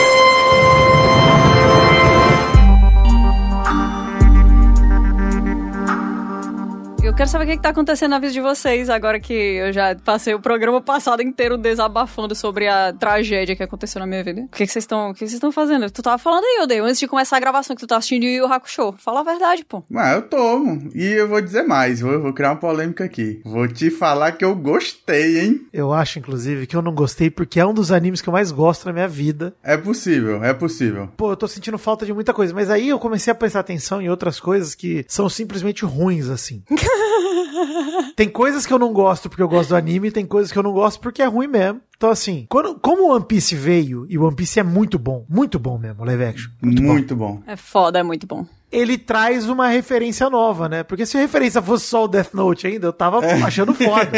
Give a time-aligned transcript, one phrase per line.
[7.19, 9.93] quero saber o que, que tá acontecendo na vida de vocês, agora que eu já
[9.93, 14.43] passei o programa passado inteiro desabafando sobre a tragédia que aconteceu na minha vida.
[14.43, 15.09] O que, que vocês estão.
[15.09, 15.91] O que vocês estão fazendo?
[15.91, 18.45] Tu tava falando aí, Odeio, antes de começar a gravação que tu tá assistindo Yu
[18.45, 18.93] Yu Hakusho.
[18.99, 19.83] Fala a verdade, pô.
[19.89, 20.77] Mas eu tô.
[20.95, 23.41] E eu vou dizer mais, vou, vou criar uma polêmica aqui.
[23.43, 25.67] Vou te falar que eu gostei, hein?
[25.73, 28.49] Eu acho, inclusive, que eu não gostei porque é um dos animes que eu mais
[28.49, 29.53] gosto na minha vida.
[29.61, 31.09] É possível, é possível.
[31.17, 34.01] Pô, eu tô sentindo falta de muita coisa, mas aí eu comecei a prestar atenção
[34.01, 36.63] em outras coisas que são simplesmente ruins, assim.
[38.15, 40.63] tem coisas que eu não gosto porque eu gosto do anime, tem coisas que eu
[40.63, 41.81] não gosto porque é ruim mesmo.
[41.97, 45.25] Então, assim, quando, como o One Piece veio, e o One Piece é muito bom,
[45.27, 46.51] muito bom mesmo, live action.
[46.61, 47.35] Muito, muito bom.
[47.35, 47.43] bom.
[47.45, 50.83] É foda, é muito bom ele traz uma referência nova, né?
[50.83, 53.41] Porque se a referência fosse só o Death Note ainda, eu tava é.
[53.41, 54.11] achando foda.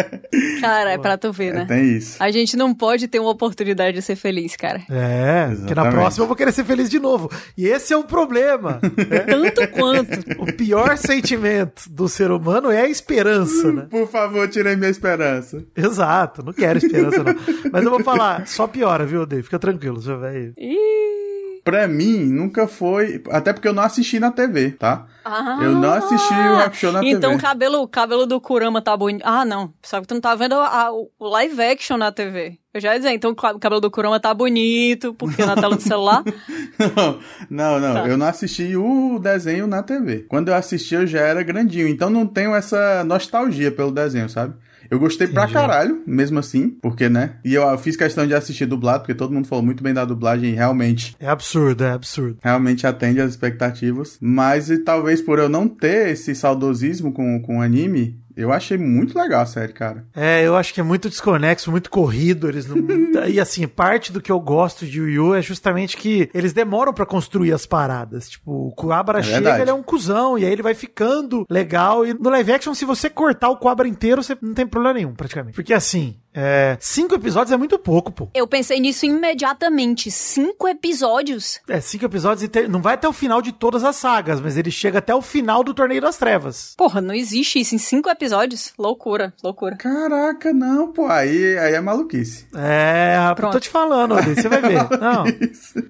[0.60, 1.62] Cara, é pra tu ver, né?
[1.62, 2.16] É, tem isso.
[2.18, 4.82] A gente não pode ter uma oportunidade de ser feliz, cara.
[4.90, 5.58] É, Exatamente.
[5.60, 7.30] porque na próxima eu vou querer ser feliz de novo.
[7.56, 8.80] E esse é o problema.
[8.82, 9.20] Né?
[9.20, 10.10] Tanto quanto.
[10.38, 13.86] O pior sentimento do ser humano é a esperança, né?
[13.90, 15.64] Por favor, tirei minha esperança.
[15.76, 17.34] Exato, não quero esperança, não.
[17.72, 19.42] Mas eu vou falar, só piora, viu, Dave?
[19.42, 20.54] Fica tranquilo, seu velho.
[20.56, 21.29] Ih
[21.64, 23.22] pra mim, nunca foi.
[23.30, 25.06] Até porque eu não assisti na TV, tá?
[25.24, 27.16] Ah, eu não assisti o Hakusho na então, TV.
[27.16, 29.22] Então o cabelo, cabelo do Kurama tá bonito.
[29.24, 29.72] Ah, não.
[29.82, 32.58] Só que tu não tá vendo a, a, o live action na TV.
[32.72, 35.82] Eu já ia dizer, então o cabelo do Kurama tá bonito, porque na tela do
[35.82, 36.22] celular.
[37.50, 38.08] não, não, não tá.
[38.08, 40.26] eu não assisti o desenho na TV.
[40.28, 41.88] Quando eu assisti, eu já era grandinho.
[41.88, 44.54] Então não tenho essa nostalgia pelo desenho, sabe?
[44.90, 45.40] Eu gostei Entendi.
[45.40, 47.36] pra caralho, mesmo assim, porque, né?
[47.44, 50.04] E eu, eu, fiz questão de assistir dublado, porque todo mundo falou muito bem da
[50.04, 51.14] dublagem e realmente.
[51.20, 52.38] É absurdo, é absurdo.
[52.42, 54.18] Realmente atende às expectativas.
[54.20, 58.76] Mas e talvez por eu não ter esse saudosismo com, com o anime, eu achei
[58.78, 60.06] muito legal a série, cara.
[60.14, 62.48] É, eu acho que é muito desconexo, muito corrido.
[62.48, 62.76] Eles não...
[63.28, 67.06] e assim, parte do que eu gosto de Yu é justamente que eles demoram para
[67.06, 68.28] construir as paradas.
[68.28, 69.62] Tipo, o Kuabara é chega, verdade.
[69.62, 72.06] ele é um cuzão, e aí ele vai ficando legal.
[72.06, 75.14] E no live action, se você cortar o Kuabara inteiro, você não tem problema nenhum,
[75.14, 75.54] praticamente.
[75.54, 78.28] Porque assim, é, cinco episódios é muito pouco, pô.
[78.34, 80.10] Eu pensei nisso imediatamente.
[80.10, 81.60] Cinco episódios?
[81.68, 82.68] É, cinco episódios e te...
[82.68, 85.64] não vai até o final de todas as sagas, mas ele chega até o final
[85.64, 86.74] do Torneio das Trevas.
[86.76, 88.72] Porra, não existe isso em cinco episódios?
[88.78, 89.76] Loucura, loucura.
[89.76, 91.06] Caraca, não, pô.
[91.06, 92.46] Aí, aí é maluquice.
[92.54, 93.52] É, Pronto.
[93.52, 94.80] tô te falando, você vai ver.
[95.00, 95.24] Não.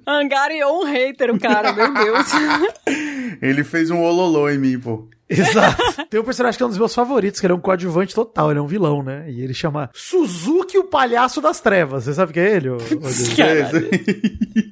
[0.07, 2.27] Angariou um hater, o cara, meu Deus.
[3.43, 5.09] ele fez um ololô em mim, pô.
[5.41, 6.07] Exato.
[6.11, 8.51] Tem um personagem que é um dos meus favoritos, que ele é um coadjuvante total,
[8.51, 9.31] ele é um vilão, né?
[9.31, 12.05] E ele chama Suzuki o Palhaço das Trevas.
[12.05, 12.71] Você sabe quem é ele?
[12.71, 12.79] O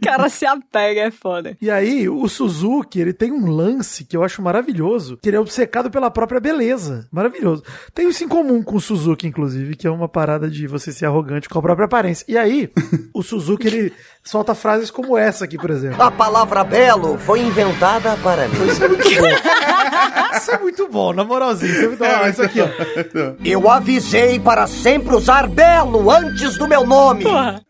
[0.02, 1.56] cara se apega, é foda.
[1.60, 5.40] E aí, o Suzuki, ele tem um lance que eu acho maravilhoso, que ele é
[5.40, 7.06] obcecado pela própria beleza.
[7.12, 7.62] Maravilhoso.
[7.94, 11.06] Tem isso em comum com o Suzuki, inclusive, que é uma parada de você ser
[11.06, 12.24] arrogante com a própria aparência.
[12.26, 12.70] E aí,
[13.14, 13.92] o Suzuki, ele
[14.24, 16.02] solta frases como essa aqui, por exemplo.
[16.02, 18.66] A palavra belo foi inventada para mim.
[18.66, 20.47] Isso é muito bom.
[20.48, 21.70] Isso é muito bom, na moralzinha.
[21.70, 22.04] Isso, é muito...
[22.04, 22.68] ah, isso aqui, ó.
[23.44, 27.24] Eu avisei para sempre usar belo antes do meu nome.
[27.24, 27.60] Porra.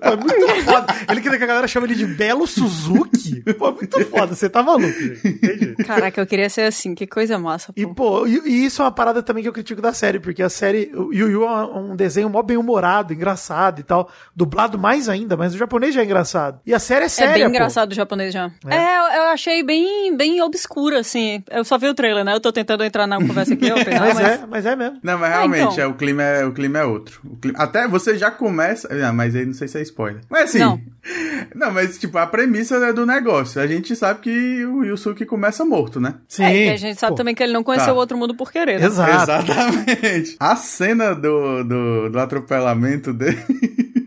[0.00, 0.86] É muito foda.
[1.08, 3.42] Ele queria que a galera chame ele de Belo Suzuki.
[3.56, 4.34] Pô, é muito foda.
[4.34, 5.74] Você tá maluco, gente.
[5.86, 6.94] Caraca, eu queria ser assim.
[6.94, 7.80] Que coisa massa, pô.
[7.80, 10.42] E, pô, e, e, isso é uma parada também que eu critico da série, porque
[10.42, 14.10] a série, o Yu Yu é um desenho mó bem humorado, engraçado e tal.
[14.34, 16.60] Dublado mais ainda, mas o japonês já é engraçado.
[16.66, 18.50] E a série é séria, É bem engraçado o japonês já.
[18.66, 21.42] É, é eu achei bem, bem obscuro, assim.
[21.50, 22.34] Eu só vi o trailer, né?
[22.34, 23.68] Eu tô tentando entrar na conversa aqui.
[23.70, 24.98] mas, mas, é, mas é mesmo.
[25.02, 25.84] Não, mas realmente, ah, então.
[25.84, 27.20] é, o, clima é, o clima é outro.
[27.40, 28.88] Clima, até você já começa...
[28.88, 30.22] Não, mas aí não sei se é spoiler.
[30.30, 30.58] Mas assim...
[30.58, 30.80] Não.
[31.54, 33.60] não, mas tipo, a premissa é do negócio.
[33.60, 36.14] A gente sabe que o Yusuke começa morto, né?
[36.26, 36.44] Sim.
[36.44, 37.16] É, e a gente sabe Pô.
[37.16, 38.00] também que ele não conheceu o tá.
[38.00, 38.80] outro mundo por querer.
[38.80, 38.86] Né?
[38.86, 39.30] Exato.
[39.30, 40.36] Exatamente.
[40.40, 43.38] A cena do, do, do atropelamento dele...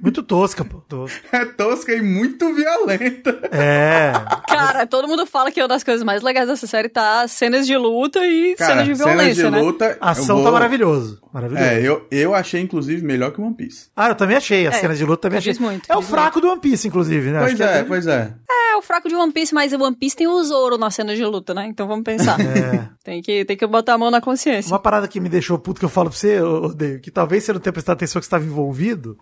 [0.04, 0.82] Muito tosca, pô.
[0.82, 1.24] Tosca.
[1.32, 3.40] É tosca e muito violenta.
[3.52, 4.12] É.
[4.48, 7.78] Cara, todo mundo fala que uma das coisas mais legais dessa série tá cenas de
[7.78, 9.62] luta e Cara, cenas de violência, cenas de né?
[9.62, 10.46] luta, A ação vou...
[10.46, 11.22] tá maravilhoso.
[11.32, 11.66] Maravilhoso.
[11.66, 13.88] É, eu, eu achei, inclusive, melhor que One Piece.
[13.96, 14.68] Ah, eu também achei.
[14.68, 15.54] As é, cenas de luta também achei.
[15.58, 16.42] Muito, é o fraco muito.
[16.42, 17.40] do One Piece, inclusive, né?
[17.40, 18.34] Pois é, é, pois é.
[18.50, 21.16] É, o fraco de One Piece, mas o One Piece tem o Zoro na cena
[21.16, 21.66] de luta, né?
[21.68, 22.38] Então vamos pensar.
[22.54, 22.88] É.
[23.04, 24.72] tem, que, tem que botar a mão na consciência.
[24.72, 27.54] Uma parada que me deixou puto que eu falo pra você, Odeio, que talvez você
[27.54, 29.18] não tenha prestado atenção que você estava envolvido,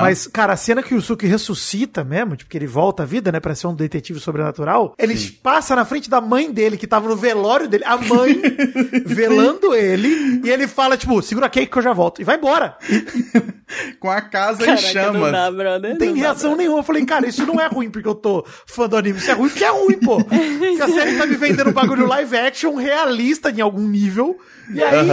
[0.00, 3.32] mas, cara, a cena que o Yusuke ressuscita mesmo, tipo, que ele volta à vida,
[3.32, 5.38] né, pra ser um detetive sobrenatural, ele Sim.
[5.42, 8.40] passa na frente da mãe dele, que tava no velório dele, a mãe
[9.06, 12.76] velando ele, e ele fala, tipo, segura aqui que eu já volto, e vai embora.
[13.98, 15.32] Com a casa Caraca, em chamas.
[15.32, 16.80] Não, dá, não tem não reação dá, nenhuma.
[16.80, 19.34] Eu falei, cara, isso não é ruim porque eu tô fã do anime, isso é
[19.34, 20.22] ruim porque é ruim, pô.
[20.72, 24.38] Porque a série tá me vendendo um bagulho live action realista em algum nível,
[24.70, 25.06] e aí,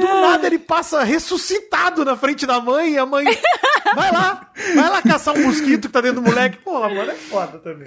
[0.00, 3.24] do nada, ele passa ressuscitado na frente da mãe e a mãe.
[3.94, 6.58] Vai lá, vai lá caçar um mosquito que tá dentro do moleque.
[6.58, 7.86] Porra, mano, é foda também.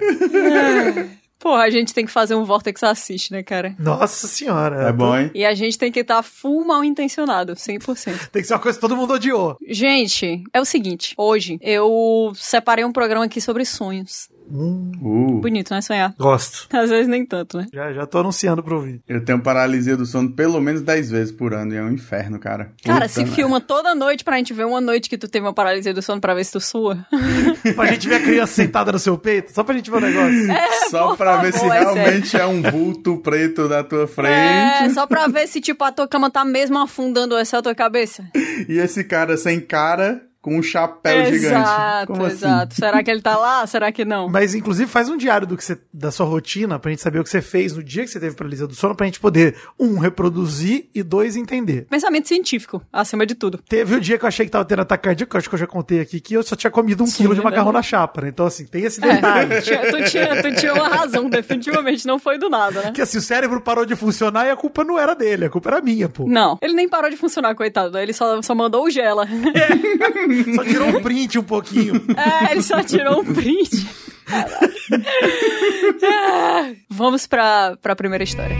[1.44, 3.76] Porra, a gente tem que fazer um Vortex Assist, né, cara?
[3.78, 4.88] Nossa senhora.
[4.88, 5.30] É bom, hein?
[5.34, 8.28] E a gente tem que estar tá full mal intencionado, 100%.
[8.28, 9.58] tem que ser uma coisa que todo mundo odiou.
[9.68, 11.14] Gente, é o seguinte.
[11.18, 14.30] Hoje, eu separei um programa aqui sobre sonhos.
[14.50, 14.92] Hum.
[15.00, 15.40] Uh.
[15.40, 15.80] Bonito, né?
[15.80, 16.14] Sonhar.
[16.18, 16.68] Gosto.
[16.76, 17.66] Às vezes nem tanto, né?
[17.72, 19.02] Já, já tô anunciando pro ouvir.
[19.08, 22.38] Eu tenho paralisia do sono pelo menos 10 vezes por ano e é um inferno,
[22.38, 22.72] cara.
[22.84, 25.52] Cara, Puta se filma toda noite pra gente ver uma noite que tu teve uma
[25.52, 27.06] paralisia do sono pra ver se tu sua.
[27.74, 30.50] pra gente ver a criança sentada no seu peito, só pra gente ver o negócio.
[30.50, 32.44] É, só pra favor, ver se é realmente sério.
[32.44, 34.30] é um vulto preto na tua frente.
[34.30, 38.24] É, só pra ver se, tipo, a tua cama tá mesmo afundando essa tua cabeça.
[38.68, 41.54] E esse cara sem cara com um chapéu exato, gigante.
[41.54, 42.32] Exato, assim?
[42.34, 42.74] exato.
[42.74, 43.66] Será que ele tá lá?
[43.66, 44.28] Será que não?
[44.28, 47.24] Mas, inclusive, faz um diário do que você, da sua rotina pra gente saber o
[47.24, 49.98] que você fez no dia que você teve paralisia do sono, pra gente poder, um,
[49.98, 51.86] reproduzir e dois, entender.
[51.88, 53.56] Pensamento científico, acima de tudo.
[53.66, 55.54] Teve o dia que eu achei que tava tendo ataque cardíaco, que eu acho que
[55.54, 57.82] eu já contei aqui, que eu só tinha comido um Sim, quilo de macarrão na
[57.82, 58.28] chapa, né?
[58.28, 59.54] Então, assim, tem esse é, detalhe.
[59.54, 62.92] É, tu, tinha, tu tinha uma razão, definitivamente, não foi do nada, né?
[62.92, 65.70] Que assim, o cérebro parou de funcionar e a culpa não era dele, a culpa
[65.70, 66.26] era minha, pô.
[66.28, 67.96] Não, ele nem parou de funcionar, coitado.
[67.96, 69.26] Ele só, só mandou o gela.
[69.54, 70.33] É.
[70.54, 72.02] Só tirou um print um pouquinho.
[72.16, 73.86] É, ele só tirou um print.
[76.88, 78.56] Vamos pra, pra primeira história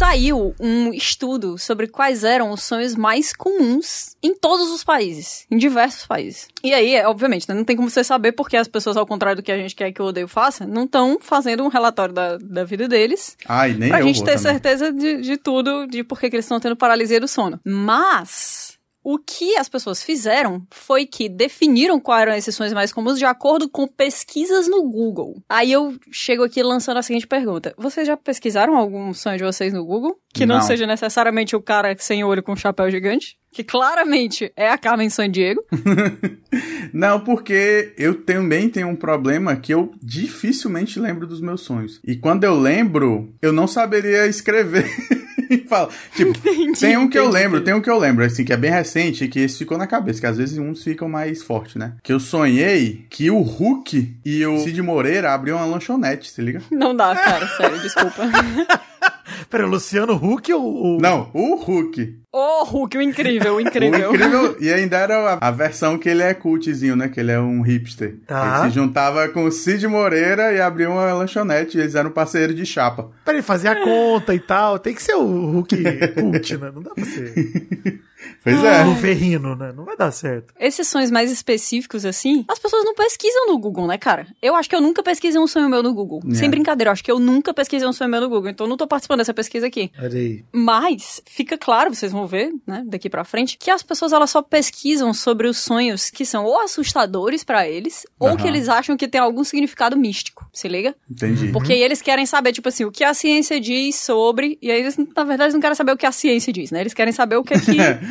[0.00, 5.58] saiu um estudo sobre quais eram os sonhos mais comuns em todos os países, em
[5.58, 6.48] diversos países.
[6.64, 9.42] E aí, obviamente, né, não tem como você saber porque as pessoas, ao contrário do
[9.42, 12.64] que a gente quer que o Odeio faça, não estão fazendo um relatório da, da
[12.64, 13.36] vida deles.
[13.46, 14.52] Ai, nem pra eu gente ter também.
[14.52, 17.60] certeza de, de tudo, de por que eles estão tendo paralisia do sono.
[17.62, 23.18] Mas o que as pessoas fizeram foi que definiram quais eram esses sonhos mais comuns
[23.18, 25.42] de acordo com pesquisas no Google.
[25.48, 29.72] Aí eu chego aqui lançando a seguinte pergunta: Vocês já pesquisaram algum sonho de vocês
[29.72, 30.18] no Google?
[30.32, 33.38] Que não, não seja necessariamente o cara sem olho com chapéu gigante?
[33.52, 35.64] Que claramente é a Carmen Sandiego.
[36.94, 42.00] não, porque eu também tenho um problema que eu dificilmente lembro dos meus sonhos.
[42.06, 44.86] E quando eu lembro, eu não saberia escrever.
[45.68, 45.88] fala.
[46.14, 47.18] Tipo, entendi, tem um que entendi.
[47.18, 49.76] eu lembro, tem um que eu lembro, assim, que é bem recente, que esse ficou
[49.76, 51.94] na cabeça, que às vezes uns ficam mais fortes, né?
[52.02, 56.62] Que eu sonhei que o Hulk e o Cid Moreira abriam uma lanchonete, se liga?
[56.70, 58.22] Não dá, cara, sério, desculpa.
[59.48, 61.00] Peraí, Luciano Huck ou.
[61.00, 62.20] Não, o Huck.
[62.32, 64.08] O Hulk, o incrível, o incrível.
[64.08, 67.08] o incrível, e ainda era a, a, versão que ele é cultzinho, né?
[67.08, 68.18] Que ele é um hipster.
[68.24, 68.60] Tá.
[68.60, 71.76] Ele se juntava com o Cid Moreira e abriu uma lanchonete.
[71.76, 73.10] E eles eram parceiros de chapa.
[73.24, 74.78] Peraí, fazia a conta e tal.
[74.78, 75.76] Tem que ser o Hulk
[76.14, 76.70] cult, né?
[76.72, 78.00] Não dá pra ser.
[78.42, 78.84] Pois é.
[78.84, 79.72] No ferrino, né?
[79.74, 80.54] Não vai dar certo.
[80.58, 84.26] Esses sonhos mais específicos, assim, as pessoas não pesquisam no Google, né, cara?
[84.40, 86.20] Eu acho que eu nunca pesquisei um sonho meu no Google.
[86.30, 86.34] É.
[86.34, 88.50] Sem brincadeira, eu acho que eu nunca pesquisei um sonho meu no Google.
[88.50, 89.90] Então eu não tô participando dessa pesquisa aqui.
[89.98, 90.44] Olha aí.
[90.52, 94.42] Mas, fica claro, vocês vão ver, né, daqui pra frente, que as pessoas elas só
[94.42, 98.30] pesquisam sobre os sonhos que são ou assustadores para eles, uhum.
[98.30, 100.48] ou que eles acham que tem algum significado místico.
[100.52, 100.94] Se liga?
[101.10, 101.48] Entendi.
[101.48, 104.58] Porque aí eles querem saber, tipo assim, o que a ciência diz sobre.
[104.60, 106.80] E aí eles, na verdade, não querem saber o que a ciência diz, né?
[106.80, 107.76] Eles querem saber o que é que.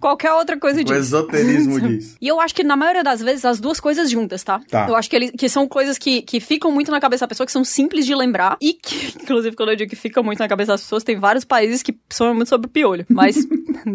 [0.00, 0.96] qualquer outra coisa diz.
[0.96, 2.16] O esoterismo diz.
[2.20, 4.60] E eu acho que na maioria das vezes as duas coisas juntas, tá?
[4.70, 4.86] tá.
[4.88, 7.46] Eu acho que, eles, que são coisas que, que ficam muito na cabeça da pessoa,
[7.46, 8.56] que são simples de lembrar.
[8.60, 11.44] E que, inclusive, quando eu digo que fica muito na cabeça das pessoas, tem vários
[11.44, 13.06] países que são muito sobre piolho.
[13.08, 13.36] Mas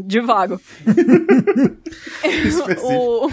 [0.05, 0.59] de vago.
[2.83, 3.27] o...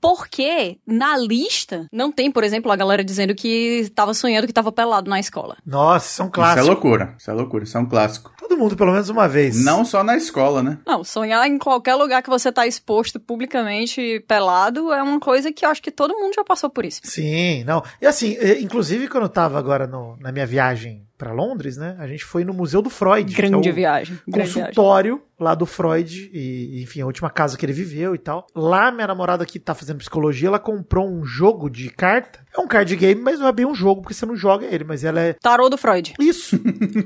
[0.00, 4.72] Porque na lista não tem, por exemplo, a galera dizendo que estava sonhando que estava
[4.72, 5.56] pelado na escola.
[5.64, 6.60] Nossa, isso é um clássico.
[6.60, 7.14] Isso é loucura.
[7.18, 7.64] Isso é loucura.
[7.64, 8.32] Isso é um clássico.
[8.38, 9.62] Todo mundo, pelo menos uma vez.
[9.62, 10.78] Não só na escola, né?
[10.86, 15.70] Não, em qualquer lugar que você tá exposto publicamente pelado é uma coisa que eu
[15.70, 17.00] acho que todo mundo já passou por isso.
[17.04, 17.82] Sim, não.
[18.00, 21.96] E assim, inclusive quando eu tava agora no, na minha viagem para Londres, né?
[21.98, 23.34] A gente foi no Museu do Freud.
[23.34, 24.18] Grande é viagem.
[24.30, 25.32] Consultório viagem.
[25.38, 28.46] lá do Freud e, enfim, a última casa que ele viveu e tal.
[28.54, 32.38] Lá minha namorada que tá fazendo psicologia, ela comprou um jogo de carta.
[32.56, 34.84] É um card game, mas não é bem um jogo porque você não joga ele,
[34.84, 36.14] mas ela é Tarô do Freud.
[36.20, 36.58] Isso.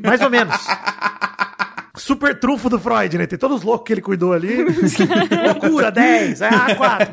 [0.04, 0.54] mais ou menos.
[1.94, 3.26] Super trunfo do Freud, né?
[3.26, 4.64] Tem todos os loucos que ele cuidou ali.
[5.46, 7.06] Loucura, 10, ah, 4.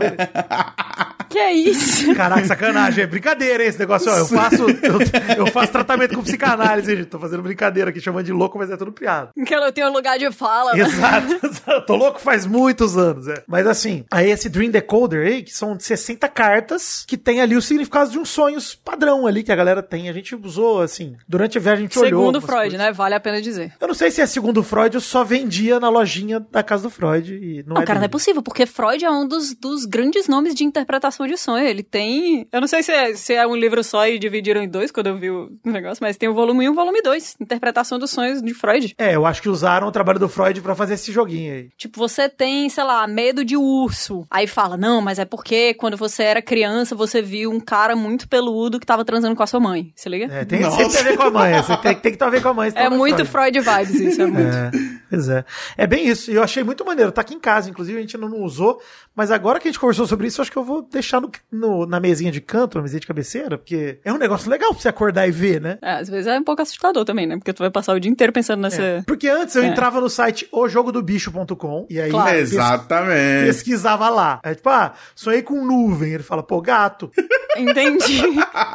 [1.29, 2.13] Que é isso?
[2.15, 3.03] Caraca, sacanagem.
[3.03, 4.12] É brincadeira hein, esse negócio.
[4.12, 7.05] Ó, eu faço, eu, eu, faço tratamento com psicanálise, gente.
[7.05, 9.29] Tô fazendo brincadeira aqui, chamando de louco, mas é tudo piada.
[9.45, 10.74] Que eu tenho um lugar de fala.
[10.77, 11.86] Exato.
[11.86, 13.43] Tô louco faz muitos anos, é.
[13.48, 17.62] Mas assim, aí esse Dream Decoder aí, que são 60 cartas, que tem ali o
[17.62, 20.09] significado de uns sonhos padrão ali que a galera tem.
[20.09, 22.21] A gente usou, assim, durante a viagem a gente segundo olhou.
[22.21, 22.79] Segundo Freud, coisas.
[22.79, 22.91] né?
[22.91, 23.74] Vale a pena dizer.
[23.79, 26.89] Eu não sei se é segundo Freud ou só vendia na lojinha da casa do
[26.89, 27.33] Freud.
[27.33, 28.00] E não, não é cara, dele.
[28.00, 31.65] não é possível, porque Freud é um dos, dos grandes nomes de interpretação de sonho.
[31.65, 32.47] Ele tem.
[32.51, 35.07] Eu não sei se é, se é um livro só e dividiram em dois quando
[35.07, 37.38] eu vi o negócio, mas tem o volume 1 e o volume 2.
[37.39, 38.95] Interpretação dos sonhos de Freud.
[38.97, 41.69] É, eu acho que usaram o trabalho do Freud para fazer esse joguinho aí.
[41.77, 44.25] Tipo, você tem, sei lá, medo de urso.
[44.29, 48.27] Aí fala, não, mas é porque quando você era criança você viu um cara muito
[48.27, 49.91] peludo que tava transando com a sua mãe.
[49.95, 50.25] Se liga?
[50.31, 51.53] É, tem, sempre a ver com a mãe.
[51.81, 52.71] Tem, tem que ter a ver com a mãe.
[52.75, 53.49] É muito Freud.
[53.49, 54.55] Freud vibes isso, é muito.
[54.55, 54.71] É,
[55.09, 55.45] pois é.
[55.77, 56.31] É bem isso.
[56.31, 57.11] E eu achei muito maneiro.
[57.11, 58.81] Tá aqui em casa, inclusive, a gente não usou.
[59.15, 61.32] Mas agora que a gente conversou sobre isso, eu acho que eu vou deixar no,
[61.51, 64.82] no, na mesinha de canto, na mesinha de cabeceira, porque é um negócio legal pra
[64.82, 65.78] você acordar e ver, né?
[65.82, 67.38] É, às vezes é um pouco assustador também, né?
[67.38, 68.82] Porque tu vai passar o dia inteiro pensando nessa.
[68.82, 69.01] É.
[69.04, 69.68] Porque antes eu é.
[69.68, 72.38] entrava no site ojogodobicho.com e aí claro.
[72.38, 73.46] Exatamente.
[73.46, 74.39] pesquisava lá.
[74.44, 76.13] Aí, tipo, ah, sonhei com nuvem.
[76.13, 77.12] Ele fala, pô, gato.
[77.58, 78.22] Entendi.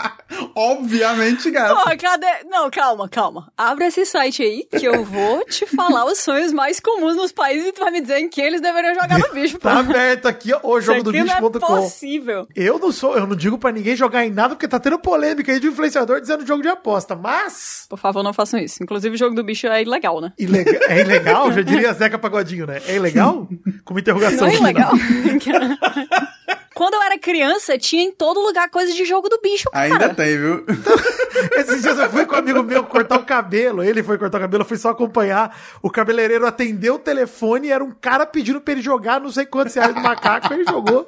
[0.54, 1.74] Obviamente, gato.
[1.74, 2.26] Pô, cadê?
[2.48, 3.52] Não, calma, calma.
[3.56, 7.68] Abre esse site aí que eu vou te falar os sonhos mais comuns nos países
[7.68, 9.58] e tu vai me dizer em que eles deveriam jogar no bicho.
[9.58, 11.58] tá aberto aqui, ó, o jogo do bicho.com.
[11.58, 12.48] Não é possível.
[12.54, 15.52] Eu não sou, eu não digo para ninguém jogar em nada porque tá tendo polêmica
[15.52, 18.82] aí de influenciador dizendo jogo de aposta, mas Por favor, não façam isso.
[18.82, 20.32] Inclusive o jogo do bicho é ilegal, né?
[20.38, 21.50] Ilega é ilegal?
[21.54, 22.80] Já diria Zeca Pagodinho, né?
[22.86, 23.48] É ilegal?
[23.84, 24.46] Com interrogação.
[24.46, 24.92] Não é ilegal.
[26.74, 29.84] Quando eu era criança, tinha em todo lugar coisa de jogo do bicho, cara.
[29.84, 30.64] Ainda tem, viu?
[31.56, 33.82] Esses dias eu fui com um amigo meu cortar o cabelo.
[33.82, 35.56] Ele foi cortar o cabelo, eu fui só acompanhar.
[35.82, 39.46] O cabeleireiro atendeu o telefone e era um cara pedindo pra ele jogar não sei
[39.46, 40.52] quantos reais no macaco.
[40.52, 41.06] Ele jogou.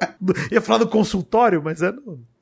[0.51, 1.93] Ia falar do consultório, mas é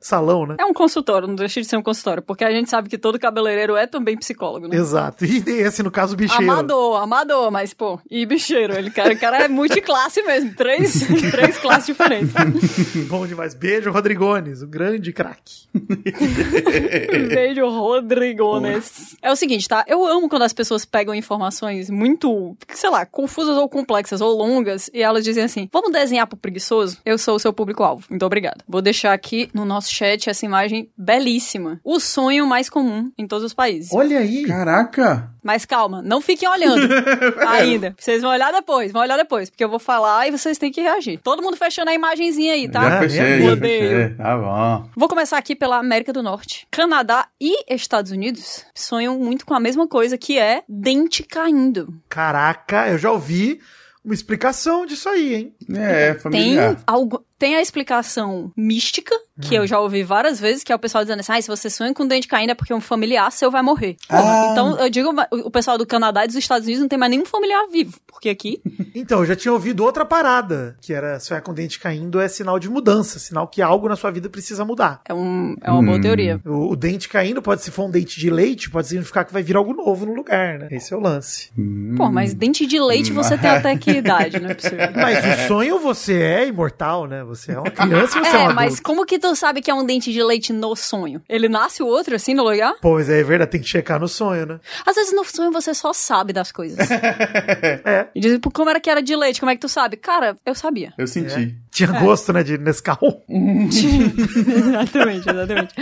[0.06, 0.56] salão, né?
[0.58, 2.22] É um consultório, não deixa de ser um consultório.
[2.22, 4.76] Porque a gente sabe que todo cabeleireiro é também psicólogo, né?
[4.76, 5.24] Exato.
[5.24, 6.44] E esse, no caso, bicheiro.
[6.44, 8.74] Amador, amador, mas, pô, e bicheiro.
[8.74, 10.54] Ele, cara, o cara é multiclasse mesmo.
[10.54, 12.32] Três, três classes diferentes.
[13.08, 13.54] Bom demais.
[13.54, 15.66] Beijo, Rodrigones, o grande craque.
[17.28, 19.16] Beijo, Rodrigones.
[19.20, 19.84] É o seguinte, tá?
[19.88, 24.88] Eu amo quando as pessoas pegam informações muito, sei lá, confusas ou complexas ou longas
[24.94, 26.98] e elas dizem assim: vamos desenhar pro preguiçoso?
[27.04, 28.04] Eu sou o seu público-alvo.
[28.08, 28.58] Muito obrigada.
[28.68, 31.80] Vou deixar aqui no nosso chat essa imagem belíssima.
[31.82, 33.92] O sonho mais comum em todos os países.
[33.92, 34.44] Olha aí.
[34.44, 35.30] Caraca.
[35.42, 36.88] Mas calma, não fiquem olhando
[37.46, 37.94] ainda.
[37.98, 40.80] Vocês vão olhar depois, vão olhar depois, porque eu vou falar e vocês têm que
[40.80, 41.20] reagir.
[41.22, 42.90] Todo mundo fechando a imagenzinha aí, tá?
[42.90, 44.08] Já fechei, já fechei.
[44.16, 44.90] Tá bom.
[44.96, 46.66] Vou começar aqui pela América do Norte.
[46.70, 51.94] Canadá e Estados Unidos sonham muito com a mesma coisa, que é dente caindo.
[52.08, 53.60] Caraca, eu já ouvi
[54.04, 55.54] uma explicação disso aí, hein?
[55.74, 56.74] É, familiar.
[56.76, 59.62] Tem algo, tem a explicação mística que hum.
[59.62, 61.92] eu já ouvi várias vezes, que é o pessoal dizendo assim, ah, se você sonha
[61.92, 63.96] com dente caindo é porque um familiar seu vai morrer.
[64.08, 64.48] Ah.
[64.52, 67.26] Então, eu digo, o pessoal do Canadá e dos Estados Unidos não tem mais nenhum
[67.26, 68.60] familiar vivo, porque aqui...
[68.94, 72.58] então, eu já tinha ouvido outra parada, que era sonhar com dente caindo é sinal
[72.58, 75.02] de mudança, sinal que algo na sua vida precisa mudar.
[75.06, 75.86] É, um, é uma hum.
[75.86, 76.40] boa teoria.
[76.44, 79.42] O, o, dente caindo pode, se for um dente de leite, pode significar que vai
[79.42, 80.68] vir algo novo no lugar, né?
[80.70, 81.50] Esse é o lance.
[81.58, 81.94] Hum.
[81.96, 84.76] Pô, mas dente de leite você tem até que idade, não é possível.
[84.96, 87.25] Mas o sonho você é imortal, né?
[87.26, 89.70] Você é uma criança e você é, é um mas como que tu sabe que
[89.70, 91.22] é um dente de leite no sonho?
[91.28, 92.74] Ele nasce o outro assim no lugar?
[92.80, 94.60] Pois é, é verdade, tem que checar no sonho, né?
[94.84, 96.78] Às vezes no sonho você só sabe das coisas.
[96.90, 98.08] é.
[98.14, 99.40] E diz, como era que era de leite?
[99.40, 99.96] Como é que tu sabe?
[99.96, 100.92] Cara, eu sabia.
[100.96, 101.34] Eu senti.
[101.34, 101.66] É.
[101.70, 102.00] Tinha é.
[102.00, 102.98] gosto, né, de Nescau.
[103.28, 105.74] exatamente, exatamente.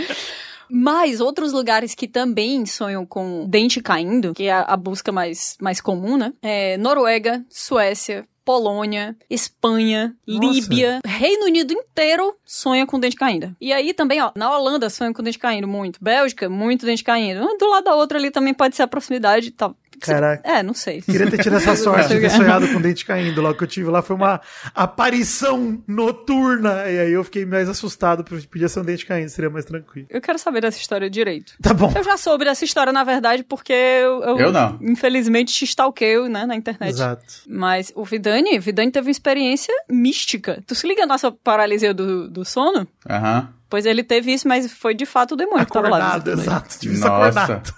[0.69, 5.79] Mas outros lugares que também sonham com dente caindo, que é a busca mais, mais
[5.79, 6.33] comum, né?
[6.41, 10.53] É Noruega, Suécia, Polônia, Espanha, Nossa.
[10.53, 13.55] Líbia, Reino Unido inteiro sonha com dente caindo.
[13.59, 15.97] E aí também, ó, na Holanda sonha com dente caindo muito.
[16.01, 17.45] Bélgica, muito dente caindo.
[17.57, 19.75] Do lado da outra ali também pode ser a proximidade tal.
[19.99, 20.47] Caraca.
[20.47, 21.01] É, não sei.
[21.01, 23.41] Queria ter tido essa sorte de ter sonhado com o dente caindo.
[23.41, 24.41] Logo que eu tive lá foi uma
[24.73, 26.89] aparição noturna.
[26.89, 28.23] E aí eu fiquei mais assustado.
[28.23, 30.07] Podia ser um dente caindo, seria mais tranquilo.
[30.09, 31.53] Eu quero saber dessa história direito.
[31.61, 31.91] Tá bom.
[31.95, 34.77] Eu já soube dessa história, na verdade, porque eu, eu, eu não.
[34.81, 36.89] infelizmente te stalkeio, né, na internet.
[36.89, 37.25] Exato.
[37.47, 40.63] Mas o Vidani, Vidani teve uma experiência mística.
[40.67, 42.87] Tu se liga a nossa paralisia do, do sono?
[43.09, 43.39] Aham.
[43.39, 43.55] Uhum.
[43.67, 46.41] Pois ele teve isso, mas foi de fato o demônio acordado, que tava lá.
[46.41, 47.13] Exato, tive Nossa.
[47.13, 47.73] acordado.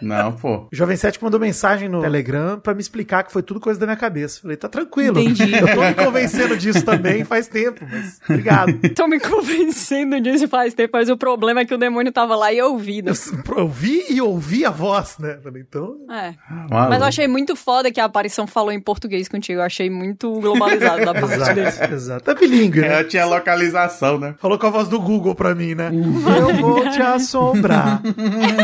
[0.00, 0.56] Não, pô.
[0.56, 3.86] O Jovem 7 mandou mensagem no Telegram pra me explicar que foi tudo coisa da
[3.86, 4.40] minha cabeça.
[4.40, 5.18] Falei, tá tranquilo.
[5.18, 5.54] Entendi.
[5.54, 8.78] Eu tô me convencendo disso também faz tempo, mas obrigado.
[8.94, 12.52] tô me convencendo disso faz tempo, mas o problema é que o demônio tava lá
[12.52, 13.02] e eu ouvi.
[13.02, 13.12] Né?
[13.12, 15.38] Eu, eu vi e ouvi a voz, né?
[15.42, 15.96] Falei, então.
[16.10, 16.34] É.
[16.50, 16.90] Maluco.
[16.90, 19.60] Mas eu achei muito foda que a aparição falou em português contigo.
[19.60, 21.94] Eu achei muito globalizado da parte exato, dele.
[21.94, 22.30] Exato.
[22.30, 23.00] É bilíngue, né?
[23.00, 24.34] É, tinha localização, né?
[24.38, 25.90] Falou com a voz do Google pra mim, né?
[25.92, 28.02] eu vou te assombrar.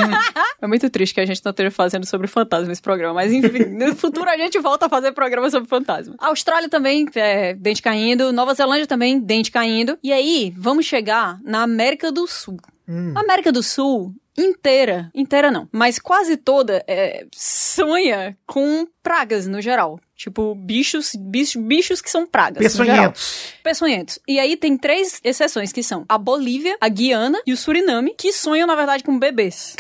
[0.61, 3.15] é muito triste que a gente não esteja fazendo sobre fantasma esse programa.
[3.15, 6.15] Mas enfim, no futuro a gente volta a fazer programa sobre fantasma.
[6.19, 8.33] Austrália também, é, dente caindo.
[8.33, 9.99] Nova Zelândia também, dente caindo.
[10.03, 12.59] E aí, vamos chegar na América do Sul.
[12.89, 13.13] Hum.
[13.17, 20.01] América do Sul inteira, inteira não, mas quase toda é, sonha com pragas no geral.
[20.17, 22.63] Tipo, bichos, bichos, bichos que são pragas.
[22.63, 23.55] Peçonhentos.
[23.63, 24.19] Peçonhentos.
[24.29, 28.33] E aí tem três exceções, que são a Bolívia, a Guiana e o Suriname, que
[28.33, 29.75] sonham, na verdade, com bebês.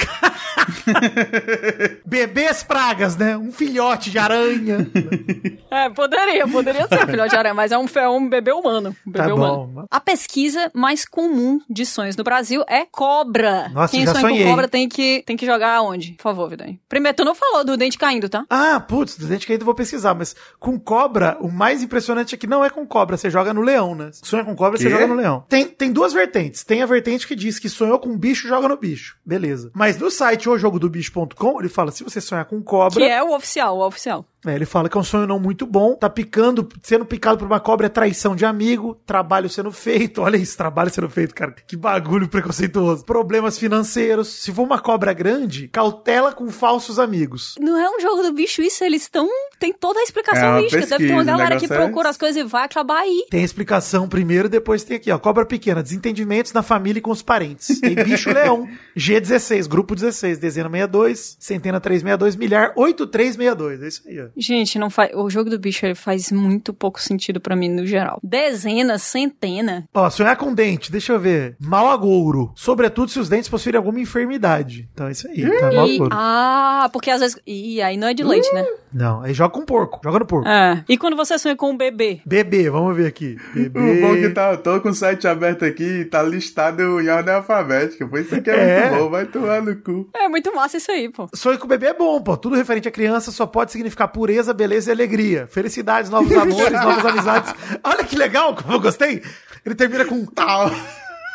[2.04, 3.36] bebês pragas, né?
[3.36, 4.78] Um filhote de aranha.
[5.70, 8.96] é, poderia, poderia ser um filhote de aranha, mas é um, é um bebê humano.
[9.06, 9.66] Um bebê tá humano.
[9.66, 9.86] Bom.
[9.90, 13.68] A pesquisa mais comum de sonhos no Brasil é cobra.
[13.68, 14.44] Nossa, Quem já sonha sonhei.
[14.44, 16.12] com cobra tem que, tem que jogar onde?
[16.12, 16.80] Por favor, Vidani.
[16.88, 18.44] Primeiro, tu não falou do dente caindo, tá?
[18.50, 22.38] Ah, putz, do dente caindo eu vou pesquisar, mas com cobra, o mais impressionante é
[22.38, 24.10] que não é com cobra, você joga no leão, né?
[24.12, 24.84] Sonha com cobra, que?
[24.84, 25.44] você joga no leão.
[25.48, 26.64] Tem, tem duas vertentes.
[26.64, 29.16] Tem a vertente que diz que sonhou com bicho, joga no bicho.
[29.24, 29.70] Beleza.
[29.74, 33.00] Mas no site ojogodobicho.com, ele fala, se você sonhar com cobra...
[33.00, 34.24] Que é o oficial, o oficial.
[34.46, 37.46] É, ele fala que é um sonho não muito bom, tá picando, sendo picado por
[37.46, 41.54] uma cobra é traição de amigo, trabalho sendo feito, olha isso, trabalho sendo feito, cara,
[41.66, 43.04] que bagulho preconceituoso.
[43.04, 47.54] Problemas financeiros, se for uma cobra grande, cautela com falsos amigos.
[47.58, 49.28] Não é um jogo do bicho isso, eles estão,
[49.58, 52.16] tem toda a explicação é mística, pesquisa, deve ter uma galera que é procura as
[52.16, 53.26] coisas e vai acabar aí.
[53.30, 57.10] Tem a explicação primeiro, depois tem aqui, ó, cobra pequena, desentendimentos na família e com
[57.10, 57.80] os parentes.
[57.80, 64.20] Tem bicho leão, G16, grupo 16, dezena 62, centena 362, milhar 8362, é isso aí,
[64.20, 64.33] ó.
[64.36, 65.12] Gente, não faz.
[65.14, 68.18] O jogo do bicho ele faz muito pouco sentido para mim no geral.
[68.22, 69.88] Dezena, centena.
[69.94, 71.56] Ó, sonhar com dente, deixa eu ver.
[71.60, 72.52] Mal agouro.
[72.54, 74.88] Sobretudo se os dentes possuírem alguma enfermidade.
[74.92, 75.72] Então é isso aí, tá?
[75.72, 76.10] Mal agouro.
[76.12, 77.38] Ah, porque às vezes.
[77.46, 78.64] Ih, aí não é de leite, né?
[78.92, 80.00] Não, aí joga com porco.
[80.02, 80.48] Joga no porco.
[80.48, 80.84] É.
[80.88, 82.20] E quando você sonha com um bebê?
[82.24, 83.36] Bebê, vamos ver aqui.
[83.54, 83.94] Bebê.
[83.94, 87.34] O bom que tá, tô com o site aberto aqui e tá listado em ordem
[87.34, 88.06] alfabética.
[88.08, 90.08] Foi isso que é, é, muito bom, vai tomar no cu.
[90.14, 91.28] É muito massa isso aí, pô.
[91.34, 92.36] Sonho com o bebê é bom, pô.
[92.36, 95.46] Tudo referente à criança só pode significar pureza, beleza e alegria.
[95.46, 97.54] Felicidades, novos amores, novas amizades.
[97.84, 99.22] Olha que legal, como eu gostei.
[99.66, 100.70] Ele termina com tal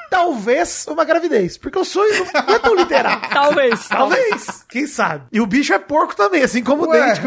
[0.09, 1.55] talvez uma gravidez.
[1.55, 3.21] Porque o sonho não é tão literal.
[3.31, 4.65] talvez, talvez.
[4.67, 5.25] Quem sabe?
[5.31, 6.97] E o bicho é porco também, assim como Ué.
[6.97, 7.21] o dente.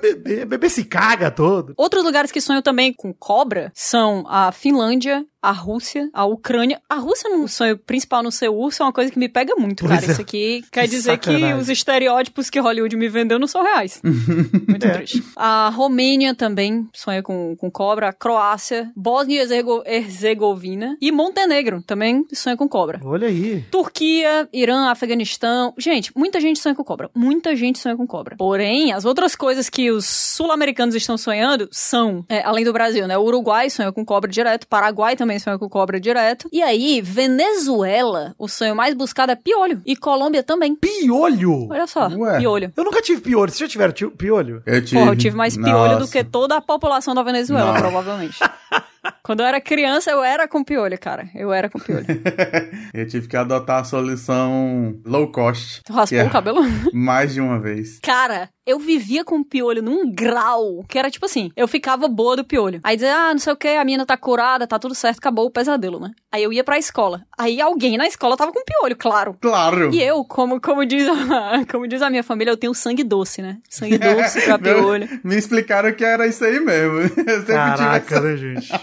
[0.00, 1.74] Bebê, bebê se caga todo.
[1.76, 6.80] Outros lugares que sonham também com cobra são a Finlândia, a Rússia, a Ucrânia.
[6.88, 9.84] A Rússia no sonho principal no seu urso é uma coisa que me pega muito,
[9.84, 10.06] pois cara.
[10.06, 10.10] É.
[10.12, 11.48] Isso aqui quer que dizer sacanagem.
[11.48, 14.00] que os estereótipos que Hollywood me vendeu não são reais.
[14.04, 14.90] muito é.
[14.90, 15.22] triste.
[15.36, 18.08] A Romênia também sonha com, com cobra.
[18.08, 23.00] A Croácia, Bósnia e Herzegovina e Montenegro também sonha com cobra.
[23.04, 23.64] Olha aí.
[23.70, 25.74] Turquia, Irã, Afeganistão.
[25.76, 27.10] Gente, muita gente sonha com cobra.
[27.14, 28.36] Muita gente sonha com cobra.
[28.36, 33.06] Porém, as outras coisas coisas que os sul-americanos estão sonhando são, é, além do Brasil,
[33.08, 33.18] né?
[33.18, 36.48] O Uruguai sonha com cobra direto, Paraguai também sonha com cobra direto.
[36.52, 39.82] E aí, Venezuela, o sonho mais buscado é piolho.
[39.84, 40.76] E Colômbia também.
[40.76, 41.66] Piolho?
[41.68, 42.38] Olha só, Ué.
[42.38, 42.72] piolho.
[42.76, 43.50] Eu nunca tive piolho.
[43.50, 44.62] Vocês já tiveram piolho?
[44.64, 45.00] Eu tive.
[45.00, 46.06] Porra, eu tive mais piolho Nossa.
[46.06, 47.80] do que toda a população da Venezuela, Nossa.
[47.80, 48.38] provavelmente.
[49.22, 51.28] Quando eu era criança, eu era com piolho, cara.
[51.34, 52.06] Eu era com piolho.
[52.92, 55.82] eu tive que adotar a solução low cost.
[55.84, 56.60] Tu raspou é o cabelo?
[56.92, 57.98] Mais de uma vez.
[58.00, 62.44] Cara, eu vivia com piolho num grau que era tipo assim, eu ficava boa do
[62.44, 62.80] piolho.
[62.84, 65.46] Aí dizia, ah, não sei o que, a menina tá curada, tá tudo certo, acabou
[65.46, 66.10] o pesadelo, né?
[66.30, 67.22] Aí eu ia pra escola.
[67.38, 69.36] Aí alguém na escola tava com piolho, claro.
[69.40, 69.90] Claro.
[69.94, 73.40] E eu, como, como, diz, a, como diz a minha família, eu tenho sangue doce,
[73.40, 73.56] né?
[73.70, 75.08] Sangue doce pra piolho.
[75.24, 76.98] Me explicaram que era isso aí mesmo.
[76.98, 78.20] Eu sempre Caraca, tive essa...
[78.20, 78.72] né, gente?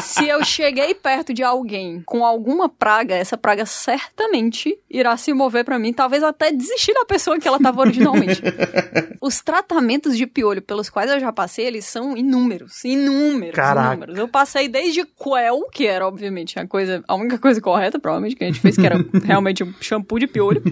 [0.00, 5.64] Se eu cheguei perto de alguém com alguma praga, essa praga certamente irá se mover
[5.64, 8.42] para mim, talvez até desistir da pessoa que ela estava originalmente.
[9.20, 13.92] Os tratamentos de piolho pelos quais eu já passei, eles são inúmeros, inúmeros, Caraca.
[13.92, 14.18] inúmeros.
[14.18, 18.44] Eu passei desde Quell, que era obviamente a coisa, a única coisa correta, provavelmente que
[18.44, 20.62] a gente fez, que era realmente um shampoo de piolho.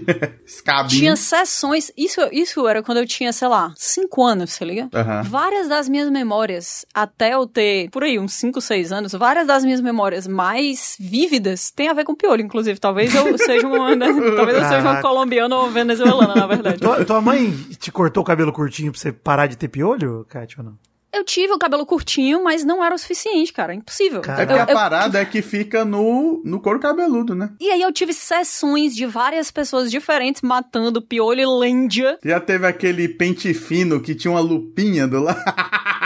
[0.97, 4.83] Tinha sessões, isso, isso era quando eu tinha, sei lá, 5 anos, se liga?
[4.83, 5.23] Uhum.
[5.23, 9.63] Várias das minhas memórias, até eu ter, por aí, uns 5, 6 anos, várias das
[9.63, 12.79] minhas memórias mais vívidas têm a ver com piolho, inclusive.
[12.79, 14.07] Talvez eu seja uma, né?
[14.35, 16.79] talvez eu seja uma colombiana ou venezuelana, na verdade.
[16.79, 20.57] Tua, tua, mãe te cortou o cabelo curtinho pra você parar de ter piolho, Kátia,
[20.59, 20.77] ou não?
[21.13, 23.73] Eu tive o cabelo curtinho, mas não era o suficiente, cara.
[23.73, 24.21] Impossível.
[24.25, 25.21] É porque a parada eu...
[25.21, 27.49] é que fica no, no couro cabeludo, né?
[27.59, 32.17] E aí eu tive sessões de várias pessoas diferentes matando piolho e lândia.
[32.23, 35.43] Já teve aquele pente fino que tinha uma lupinha do lado.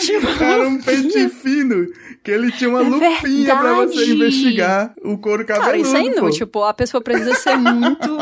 [0.00, 1.86] Tipo, Era um pente fino
[2.22, 5.70] que ele tinha uma é lupinha para você investigar o couro cabeludo.
[5.70, 6.64] Cara, isso é inútil, pô.
[6.64, 8.16] A pessoa precisa ser muito.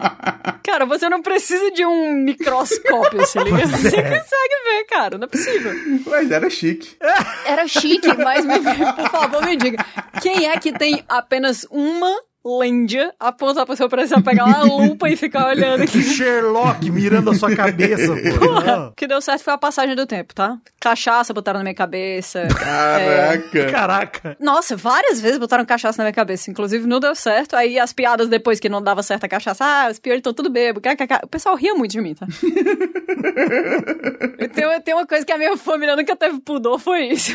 [0.64, 3.66] cara, você não precisa de um microscópio, se liga?
[3.66, 4.02] Você é.
[4.02, 5.18] consegue ver, cara.
[5.18, 5.72] Não é possível.
[6.06, 6.96] Mas era chique.
[7.44, 9.84] Era chique, mas me, por favor, me diga.
[10.22, 12.14] Quem é que tem apenas uma
[12.46, 16.02] Lândia, aponta a pessoa pra você pegar uma lupa e ficar olhando aqui.
[16.02, 18.84] Sherlock mirando a sua cabeça, pô.
[18.94, 20.58] O que deu certo foi a passagem do tempo, tá?
[20.78, 22.46] Cachaça botaram na minha cabeça.
[22.48, 23.58] Caraca.
[23.58, 23.70] É...
[23.70, 24.36] Caraca.
[24.38, 26.50] Nossa, várias vezes botaram cachaça na minha cabeça.
[26.50, 27.56] Inclusive, não deu certo.
[27.56, 29.64] Aí as piadas depois que não dava certo a cachaça.
[29.64, 30.80] Ah, os piores estão tudo bebo.
[31.22, 32.26] O pessoal ria muito de mim, tá?
[34.54, 37.32] tem, tem uma coisa que a minha família nunca teve pudor, foi isso.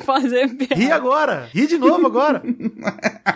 [0.00, 0.74] Fazer piada.
[0.74, 1.48] Ri agora.
[1.52, 2.42] Ri de novo agora.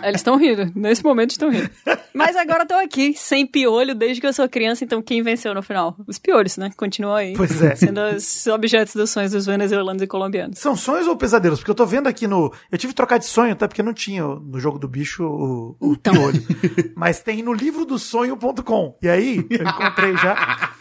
[0.03, 0.71] Eles estão rindo.
[0.75, 1.69] Nesse momento momento estão rindo.
[2.13, 5.63] Mas agora estou aqui, sem piolho, desde que eu sou criança, então quem venceu no
[5.63, 5.95] final?
[6.07, 6.71] Os piolhos, né?
[6.77, 7.33] Continuam aí.
[7.35, 7.75] Pois é.
[7.75, 10.59] Sendo os objetos dos sonhos dos venezuelanos e colombianos.
[10.59, 11.59] São sonhos ou pesadelos?
[11.59, 12.53] Porque eu tô vendo aqui no.
[12.71, 15.75] Eu tive que trocar de sonho, até porque não tinha no jogo do bicho o,
[15.79, 16.13] o então.
[16.13, 16.43] piolho.
[16.95, 18.97] Mas tem no livro do sonho.com.
[19.01, 20.73] E aí, eu encontrei já.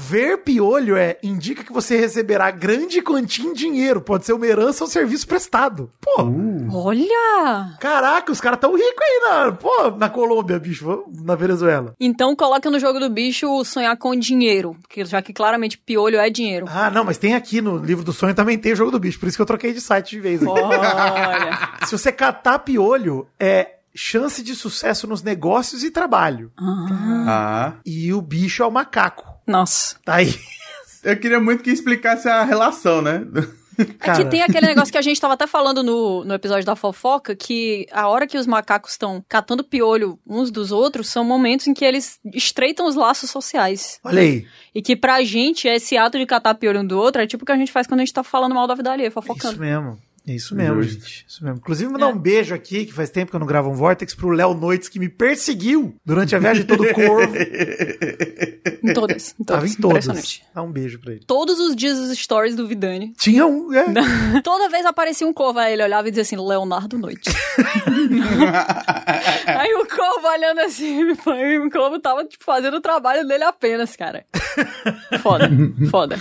[0.00, 4.00] Ver piolho é indica que você receberá grande quantia em dinheiro.
[4.00, 5.90] Pode ser uma herança ou serviço prestado.
[6.00, 6.22] Pô.
[6.22, 6.68] Uh.
[6.72, 7.76] Olha!
[7.80, 11.94] Caraca, os caras tão ricos aí na, pô, na Colômbia, bicho, na Venezuela.
[11.98, 14.76] Então coloca no jogo do bicho sonhar com dinheiro.
[14.82, 16.66] Porque já que claramente piolho é dinheiro.
[16.68, 19.18] Ah, não, mas tem aqui no livro do sonho também tem o jogo do bicho.
[19.18, 20.42] Por isso que eu troquei de site de vez.
[20.46, 21.76] Olha.
[21.84, 26.52] Se você catar piolho, é chance de sucesso nos negócios e trabalho.
[26.56, 27.74] Ah.
[27.84, 29.37] E o bicho é o macaco.
[29.48, 29.96] Nossa.
[30.04, 30.38] Tá aí.
[31.02, 33.26] Eu queria muito que explicasse a relação, né?
[34.00, 36.74] É que tem aquele negócio que a gente tava até falando no, no episódio da
[36.74, 41.68] fofoca, que a hora que os macacos estão catando piolho uns dos outros, são momentos
[41.68, 44.00] em que eles estreitam os laços sociais.
[44.02, 44.46] Olha aí.
[44.74, 47.46] E que pra gente, esse ato de catar piolho um do outro é tipo o
[47.46, 49.54] que a gente faz quando a gente tá falando mal da vida alheia, fofocando.
[49.54, 49.98] Isso mesmo.
[50.28, 50.94] É isso mesmo, Just.
[50.94, 51.24] gente.
[51.26, 51.58] Isso mesmo.
[51.58, 52.12] Inclusive, mandar é.
[52.12, 54.88] um beijo aqui, que faz tempo que eu não gravo um Vortex, pro Léo Noites,
[54.88, 57.34] que me perseguiu durante a viagem todo o corvo.
[58.84, 59.34] em todas.
[59.38, 59.46] Em todas.
[59.46, 60.42] Tava em todas.
[60.54, 61.24] Dá um beijo pra ele.
[61.26, 63.14] Todos os dias os stories do Vidani.
[63.16, 63.86] Tinha um, é.
[64.44, 67.30] Toda vez aparecia um corvo, aí ele olhava e dizia assim, Leonardo Noite.
[69.46, 74.26] aí o corvo olhando assim, o corvo tava tipo, fazendo o trabalho dele apenas, cara.
[75.22, 75.48] Foda,
[75.90, 76.18] foda.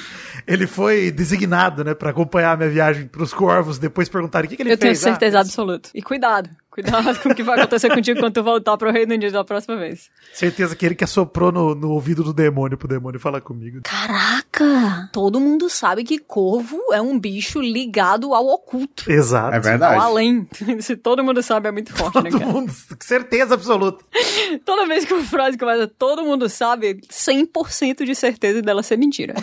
[0.48, 4.56] Ele foi designado, né, pra acompanhar a minha viagem pros corvos depois perguntarem o que,
[4.56, 5.00] que ele eu fez.
[5.00, 5.90] Eu tenho certeza ah, absoluta.
[5.94, 6.50] E cuidado.
[6.78, 9.76] Cuidado com o que vai acontecer contigo quando tu voltar pro Reino Unido da próxima
[9.78, 10.12] vez.
[10.32, 13.80] Certeza que ele que assoprou no, no ouvido do demônio pro demônio falar comigo.
[13.84, 15.10] Caraca!
[15.12, 19.12] Todo mundo sabe que corvo é um bicho ligado ao oculto.
[19.12, 19.56] Exato.
[19.56, 19.96] É verdade.
[19.96, 20.48] Ao além.
[20.80, 22.46] Se todo mundo sabe, é muito forte, todo né, cara?
[22.46, 24.06] Mundo, certeza absoluta.
[24.64, 29.34] Toda vez que uma frase começa, todo mundo sabe, 100% de certeza dela ser mentira.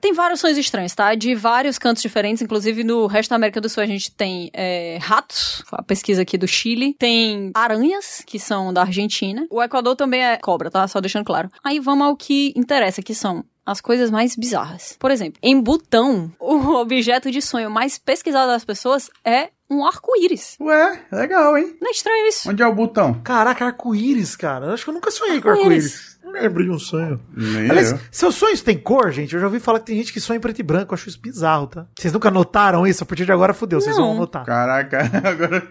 [0.00, 1.14] Tem vários sons estranhos, tá?
[1.14, 4.98] De vários cantos diferentes, inclusive no resto da América do Sul a gente tem é,
[5.00, 6.94] ratos, a pesquisa aqui do Chile.
[6.98, 9.46] Tem aranhas, que são da Argentina.
[9.50, 10.86] O Equador também é cobra, tá?
[10.88, 11.50] Só deixando claro.
[11.62, 14.96] Aí vamos ao que interessa, que são as coisas mais bizarras.
[14.98, 20.56] Por exemplo, em Butão, o objeto de sonho mais pesquisado das pessoas é um arco-íris.
[20.60, 21.76] Ué, legal, hein?
[21.80, 22.50] Não é estranho isso?
[22.50, 23.14] Onde é o botão?
[23.22, 24.66] Caraca, arco-íris, cara.
[24.66, 26.11] Eu acho que eu nunca sonhei com arco-íris.
[26.32, 27.20] Lembro de um sonho.
[27.36, 27.98] Nem Aliás, eu.
[28.10, 29.34] seus sonhos têm cor, gente?
[29.34, 30.92] Eu já ouvi falar que tem gente que sonha em preto e branco.
[30.92, 31.86] Eu acho isso bizarro, tá?
[31.96, 33.04] Vocês nunca notaram isso?
[33.04, 34.44] A partir de agora fudeu, vocês vão notar.
[34.44, 35.62] Caraca, agora.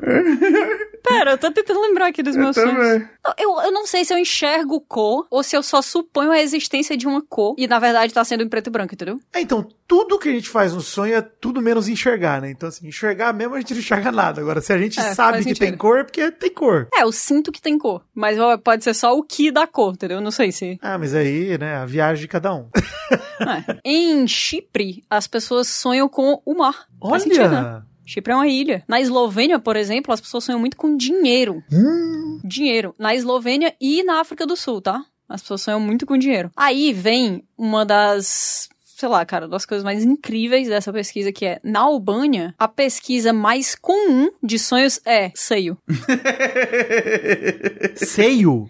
[1.02, 3.02] Pera, eu tô tentando lembrar aqui dos meus eu sonhos.
[3.38, 6.96] Eu, eu não sei se eu enxergo cor ou se eu só suponho a existência
[6.96, 9.18] de uma cor e na verdade tá sendo em preto e branco, entendeu?
[9.32, 12.50] É, então, tudo que a gente faz no sonho é tudo menos enxergar, né?
[12.50, 14.40] Então, assim, enxergar mesmo a gente não enxerga nada.
[14.40, 15.58] Agora, se a gente é, sabe que sentido.
[15.60, 16.88] tem cor, é porque tem cor.
[16.94, 18.02] É, eu sinto que tem cor.
[18.14, 20.20] Mas pode ser só o que da cor, entendeu?
[20.20, 20.78] Não sei se.
[20.82, 22.68] Ah, mas aí, né, a viagem de cada um.
[22.70, 23.80] É.
[23.84, 26.86] Em Chipre, as pessoas sonham com o mar.
[27.00, 27.20] Olha!
[27.20, 27.82] Sentido, né?
[28.10, 28.82] Chipre é uma ilha.
[28.88, 31.62] Na Eslovênia, por exemplo, as pessoas sonham muito com dinheiro.
[31.72, 32.40] Hum.
[32.42, 32.92] Dinheiro.
[32.98, 35.04] Na Eslovênia e na África do Sul, tá?
[35.28, 36.50] As pessoas sonham muito com dinheiro.
[36.56, 41.60] Aí vem uma das sei lá, cara, das coisas mais incríveis dessa pesquisa que é
[41.64, 45.78] na Albânia, a pesquisa mais comum de sonhos é seio.
[47.96, 48.68] seio?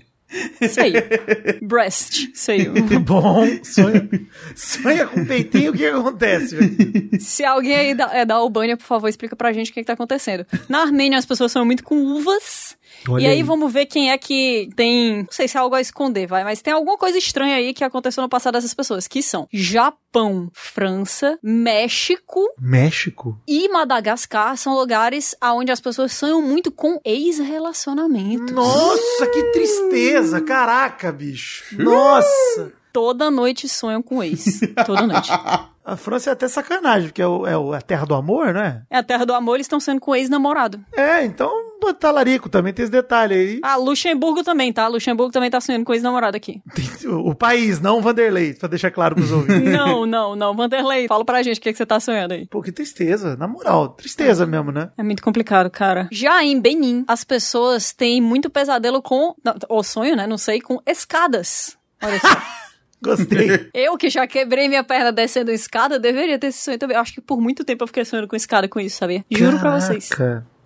[0.69, 1.03] Seio.
[1.63, 2.29] Breast.
[2.35, 2.75] Seio.
[3.01, 3.47] Bom.
[3.63, 4.09] Sonha,
[4.55, 6.57] sonha com peitinho, o que acontece?
[7.19, 9.87] Se alguém aí da, é da Albânia, por favor, explica pra gente o que, que
[9.87, 10.47] tá acontecendo.
[10.69, 12.77] Na Armênia, as pessoas são muito com uvas.
[13.09, 15.23] Olha e aí, aí, vamos ver quem é que tem.
[15.23, 17.85] Não sei se é algo a esconder, vai, mas tem alguma coisa estranha aí que
[17.85, 22.47] aconteceu no passado dessas pessoas, que são Japão, França, México.
[22.59, 23.41] México?
[23.47, 28.55] E Madagascar são lugares onde as pessoas sonham muito com ex-relacionamentos.
[28.55, 30.41] Nossa, que tristeza!
[30.41, 31.83] Caraca, bicho!
[31.83, 32.80] Nossa!
[32.93, 34.61] Toda noite sonham com ex.
[34.87, 35.31] Toda noite.
[35.85, 38.83] A França é até sacanagem, porque é, o, é a terra do amor, né?
[38.91, 40.81] É a terra do amor, eles estão sendo com ex-namorado.
[40.97, 41.51] É, então
[41.95, 43.61] talarico também tem esse detalhe aí.
[43.63, 44.87] Ah, Luxemburgo também, tá?
[44.87, 46.63] Luxemburgo também tá sonhando com ex-namorado aqui.
[47.05, 49.73] O, o país, não o Vanderlei, pra deixar claro pros ouvintes.
[49.73, 51.09] não, não, não, Vanderlei.
[51.09, 52.47] Fala pra gente o que, é que você tá sonhando aí.
[52.47, 54.47] Pô, que tristeza, na moral, tristeza é.
[54.47, 54.91] mesmo, né?
[54.97, 56.09] É muito complicado, cara.
[56.13, 59.35] Já em Benin, as pessoas têm muito pesadelo com,
[59.69, 61.77] ou sonho, né, não sei, com escadas.
[62.03, 62.29] Olha só.
[63.03, 63.69] Gostei.
[63.75, 66.97] Eu que já quebrei minha perna descendo escada, deveria ter esse sonho também.
[66.97, 69.25] Eu acho que por muito tempo eu fiquei sonhando com escada com isso, sabia?
[69.31, 69.61] Juro Caraca.
[69.61, 70.09] pra vocês.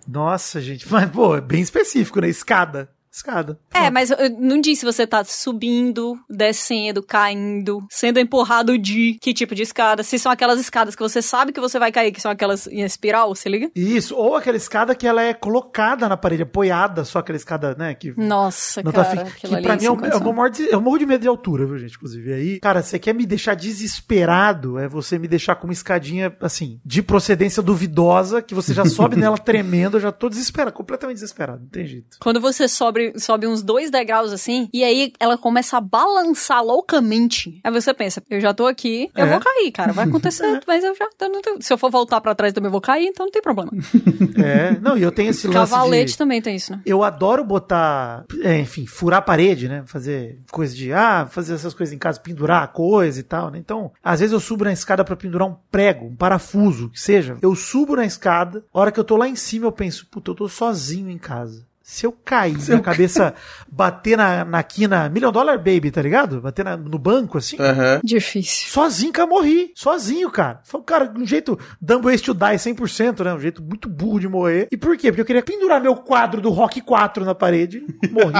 [0.07, 0.89] Nossa, gente.
[0.91, 2.29] Mas, pô, é bem específico, né?
[2.29, 3.57] Escada escada.
[3.73, 9.33] É, mas eu não disse se você tá subindo, descendo, caindo, sendo empurrado de que
[9.33, 10.03] tipo de escada.
[10.03, 12.81] Se são aquelas escadas que você sabe que você vai cair, que são aquelas em
[12.81, 13.71] espiral, se liga?
[13.75, 17.93] Isso, ou aquela escada que ela é colocada na parede, apoiada, só aquela escada, né?
[17.95, 19.15] Que Nossa, não cara.
[19.15, 21.65] Tá que pra mim é um, eu, morro de, eu morro de medo de altura,
[21.65, 21.95] viu, gente?
[21.95, 22.33] Inclusive.
[22.33, 26.79] Aí, cara, você quer me deixar desesperado, é você me deixar com uma escadinha, assim,
[26.83, 31.61] de procedência duvidosa, que você já sobe nela tremendo, eu já tô desesperado, completamente desesperado,
[31.61, 32.17] não tem jeito.
[32.19, 37.59] Quando você sobe sobe, uns dois degraus assim, e aí ela começa a balançar loucamente.
[37.63, 39.29] Aí você pensa, eu já tô aqui, eu é.
[39.29, 40.61] vou cair, cara, vai acontecer, é.
[40.67, 41.05] mas eu já.
[41.05, 43.71] Eu se eu for voltar para trás também vou cair, então não tem problema.
[44.37, 45.71] É, não, e eu tenho esse lance.
[45.71, 46.17] Cavalete de...
[46.17, 46.81] também tem isso, né?
[46.85, 49.83] Eu adoro botar, é, enfim, furar a parede, né?
[49.85, 53.57] Fazer coisa de, ah, fazer essas coisas em casa, pendurar a coisa e tal, né?
[53.57, 57.37] Então, às vezes eu subo na escada para pendurar um prego, um parafuso, que seja.
[57.41, 60.31] Eu subo na escada, a hora que eu tô lá em cima eu penso, puta,
[60.31, 63.37] eu tô sozinho em casa se eu cair, se minha eu cabeça ca...
[63.71, 66.41] bater na, na quina Million Dollar Baby, tá ligado?
[66.41, 67.57] Bater na, no banco, assim.
[67.57, 68.01] Uhum.
[68.03, 68.69] Difícil.
[68.71, 69.71] Sozinho que eu morri.
[69.75, 70.61] Sozinho, cara.
[70.63, 73.35] Foi, cara, um jeito dumb ways to die 100%, né?
[73.35, 74.67] Um jeito muito burro de morrer.
[74.71, 75.11] E por quê?
[75.11, 77.85] Porque eu queria pendurar meu quadro do Rock 4 na parede.
[78.09, 78.33] Morri.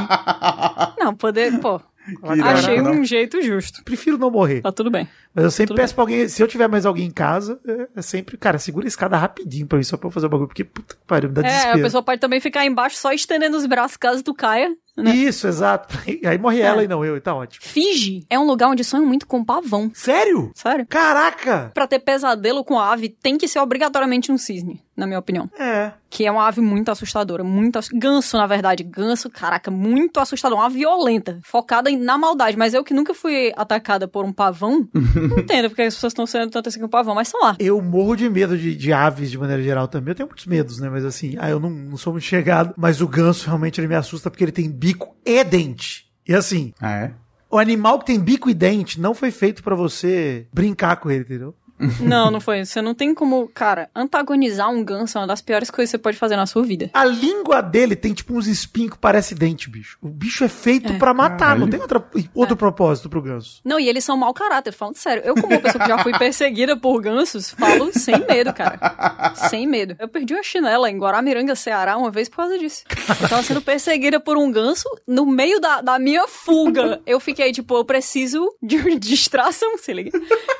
[0.98, 1.80] Não, poder, pô.
[2.24, 3.84] Achei um jeito justo.
[3.84, 4.62] Prefiro não morrer.
[4.62, 5.08] Tá tudo bem.
[5.36, 5.96] Mas eu sempre tudo peço bem.
[5.96, 8.88] pra alguém, se eu tiver mais alguém em casa, é, é, sempre, cara, segura a
[8.88, 11.36] escada rapidinho pra mim, só pra eu fazer o bagulho, porque puta que pariu, me
[11.36, 11.78] dá é, desespero.
[11.78, 14.74] É, a pessoa pode também ficar embaixo só estendendo os braços caso tu caia.
[14.98, 15.14] Né?
[15.14, 15.94] Isso, exato.
[16.26, 16.66] Aí morre é.
[16.66, 17.66] ela e não eu, e tá ótimo.
[17.66, 19.92] Fiji é um lugar onde sonho muito com pavão.
[19.94, 20.52] Sério?
[20.56, 20.86] Sério.
[20.88, 21.72] Caraca!
[21.74, 25.50] Pra ter pesadelo com a ave, tem que ser obrigatoriamente um cisne, na minha opinião.
[25.60, 25.92] É.
[26.10, 27.90] Que é uma ave muito assustadora, muito ass...
[27.90, 28.84] Ganso, na verdade.
[28.84, 30.58] Ganso, caraca, muito assustador.
[30.58, 32.58] Uma ave violenta, focada na maldade.
[32.58, 34.88] Mas eu que nunca fui atacada por um pavão,
[35.28, 37.56] não entendo porque as pessoas estão sendo tanto assim com o pavão, mas são lá.
[37.60, 40.12] Eu morro de medo de, de, aves de maneira geral também.
[40.12, 40.90] Eu tenho muitos medos, né?
[40.90, 42.74] Mas assim, ah, eu não, não sou muito chegado.
[42.78, 46.06] Mas o ganso realmente ele me assusta porque ele tem bico e dente.
[46.28, 46.74] E assim.
[46.80, 47.14] Ah, é?
[47.50, 51.24] O animal que tem bico e dente não foi feito para você brincar com ele,
[51.24, 51.56] entendeu?
[52.00, 52.64] Não, não foi.
[52.64, 56.02] Você não tem como, cara, antagonizar um ganso é uma das piores coisas que você
[56.02, 56.90] pode fazer na sua vida.
[56.94, 59.98] A língua dele tem tipo uns espinhos que parece dente, bicho.
[60.02, 60.98] O bicho é feito é.
[60.98, 61.62] para matar, Caralho.
[61.62, 62.58] não tem outra, outro é.
[62.58, 63.62] propósito pro ganso.
[63.64, 65.24] Não, e eles são mau caráter, falando sério.
[65.26, 69.34] Eu, como uma pessoa que já fui perseguida por gansos, falo sem medo, cara.
[69.50, 69.96] Sem medo.
[70.00, 72.84] Eu perdi uma chinela em Guaramiranga, Ceará, uma vez por causa disso.
[73.22, 77.02] Eu tava sendo perseguida por um ganso no meio da, da minha fuga.
[77.06, 80.12] Eu fiquei, tipo, eu preciso de distração, se liga.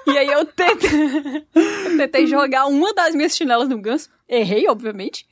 [0.08, 1.05] E aí eu tentei,
[1.56, 4.10] eu tentei jogar uma das minhas chinelas no ganso.
[4.28, 5.26] Errei, obviamente.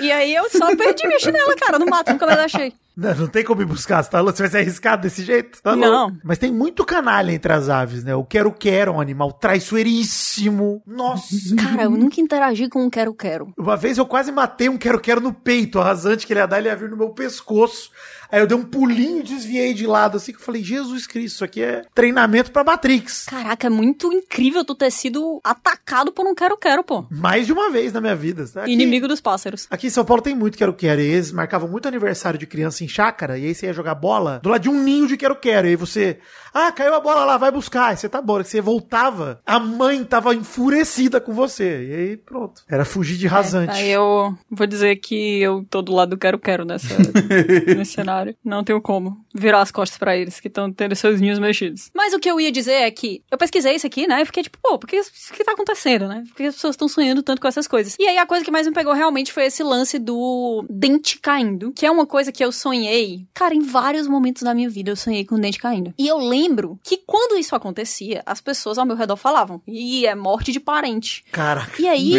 [0.00, 2.72] e aí eu só perdi minha chinela, cara, no mato, nunca mais achei.
[2.96, 5.60] Não, não tem como ir buscar, você, tá, você vai ser arriscado desse jeito?
[5.62, 6.16] Tá não.
[6.24, 8.14] Mas tem muito canalha entre as aves, né?
[8.14, 10.82] O quero-quero é um animal traiçoeiríssimo.
[10.86, 11.54] Nossa.
[11.56, 13.52] Cara, eu nunca interagi com um quero-quero.
[13.58, 16.58] Uma vez eu quase matei um quero-quero no peito, a rasante que ele ia dar,
[16.58, 17.90] ele ia vir no meu pescoço.
[18.32, 21.44] Aí eu dei um pulinho, desviei de lado, assim, que eu falei, Jesus Cristo, isso
[21.44, 23.26] aqui é treinamento pra Matrix.
[23.26, 27.06] Caraca, é muito incrível tu ter sido atacado por um quero-quero, pô.
[27.10, 28.44] Mais de uma vez na minha vida.
[28.56, 29.66] Aqui, Inimigo dos pássaros.
[29.70, 32.88] Aqui em São Paulo tem muito quero-quero, e eles marcavam muito aniversário de criança em
[32.88, 35.70] chácara, e aí você ia jogar bola do lado de um ninho de quero-quero, e
[35.70, 36.18] aí você,
[36.52, 40.02] ah, caiu a bola lá, vai buscar, aí você tá bom, você voltava, a mãe
[40.04, 42.62] tava enfurecida com você, e aí pronto.
[42.68, 43.78] Era fugir de rasante.
[43.78, 46.94] É, aí eu vou dizer que eu tô do lado do quero-quero nessa,
[47.76, 48.34] nesse cenário.
[48.44, 51.90] Não tenho como virar as costas para eles que estão tendo seus ninhos mexidos.
[51.94, 54.22] Mas o que eu ia dizer é que eu pesquisei isso aqui, né?
[54.22, 56.24] E fiquei tipo, pô, por que, o que tá acontecendo, né?
[56.28, 57.96] Por que as pessoas estão sonhando tanto com essas coisas?
[57.98, 61.72] E aí a coisa que mais me pegou realmente foi esse lance do dente caindo,
[61.72, 63.26] que é uma coisa que eu sonhei.
[63.34, 65.94] Cara, em vários momentos da minha vida eu sonhei com o dente caindo.
[65.98, 70.14] E eu lembro que quando isso acontecia, as pessoas ao meu redor falavam, e é
[70.14, 71.24] morte de parente.
[71.32, 71.80] Caraca.
[71.80, 72.14] E aí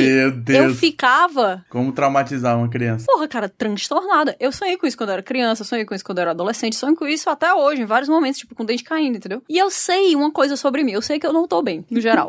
[0.48, 1.66] eu ficava.
[1.70, 3.06] Como traumatizar uma criança?
[3.06, 4.36] Porra, cara, transtornada.
[4.40, 6.76] Eu sonhei com isso quando eu era criança, sonhei com isso quando eu era adolescente,
[6.76, 9.42] sonho com isso até hoje, em vários momentos, tipo, com o dente caindo, entendeu?
[9.50, 12.00] E eu sei uma coisa sobre mim, eu sei que eu não tô bem, no
[12.00, 12.28] geral.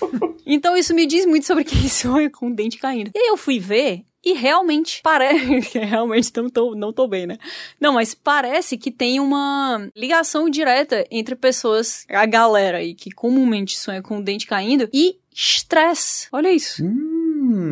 [0.46, 2.93] então isso me diz muito sobre quem sonha com o dente caindo.
[3.02, 5.78] E aí eu fui ver e realmente parece.
[5.78, 7.36] realmente não tô, não tô bem, né?
[7.78, 13.76] Não, mas parece que tem uma ligação direta entre pessoas, a galera aí que comumente
[13.76, 16.28] sonha com o dente caindo e estresse.
[16.32, 16.84] Olha isso.
[16.84, 17.13] Hum,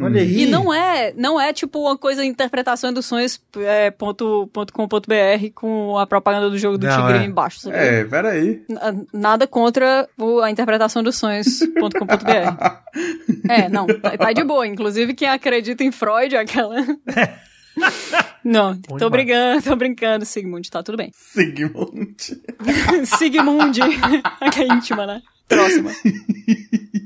[0.02, 0.42] olha aí.
[0.42, 4.88] E não é, não é tipo uma coisa interpretação dos sonhos é, ponto, ponto com
[4.88, 7.26] ponto br com a propaganda do jogo do não, Tigre é.
[7.26, 7.60] embaixo.
[7.60, 7.76] Sabe?
[7.76, 8.62] É, peraí.
[9.12, 10.08] Nada contra
[10.42, 12.30] a interpretação dos sonhos ponto com ponto br.
[13.48, 14.66] é, não, tá, tá, de boa.
[14.66, 16.76] Inclusive quem acredita em Freud, aquela...
[18.44, 21.10] Não, Bom tô brincando, tô brincando, Sigmund, tá tudo bem.
[21.14, 22.16] Sigmund.
[23.06, 23.80] Sigmund,
[24.52, 25.22] que é íntima, né?
[25.48, 25.90] Próxima.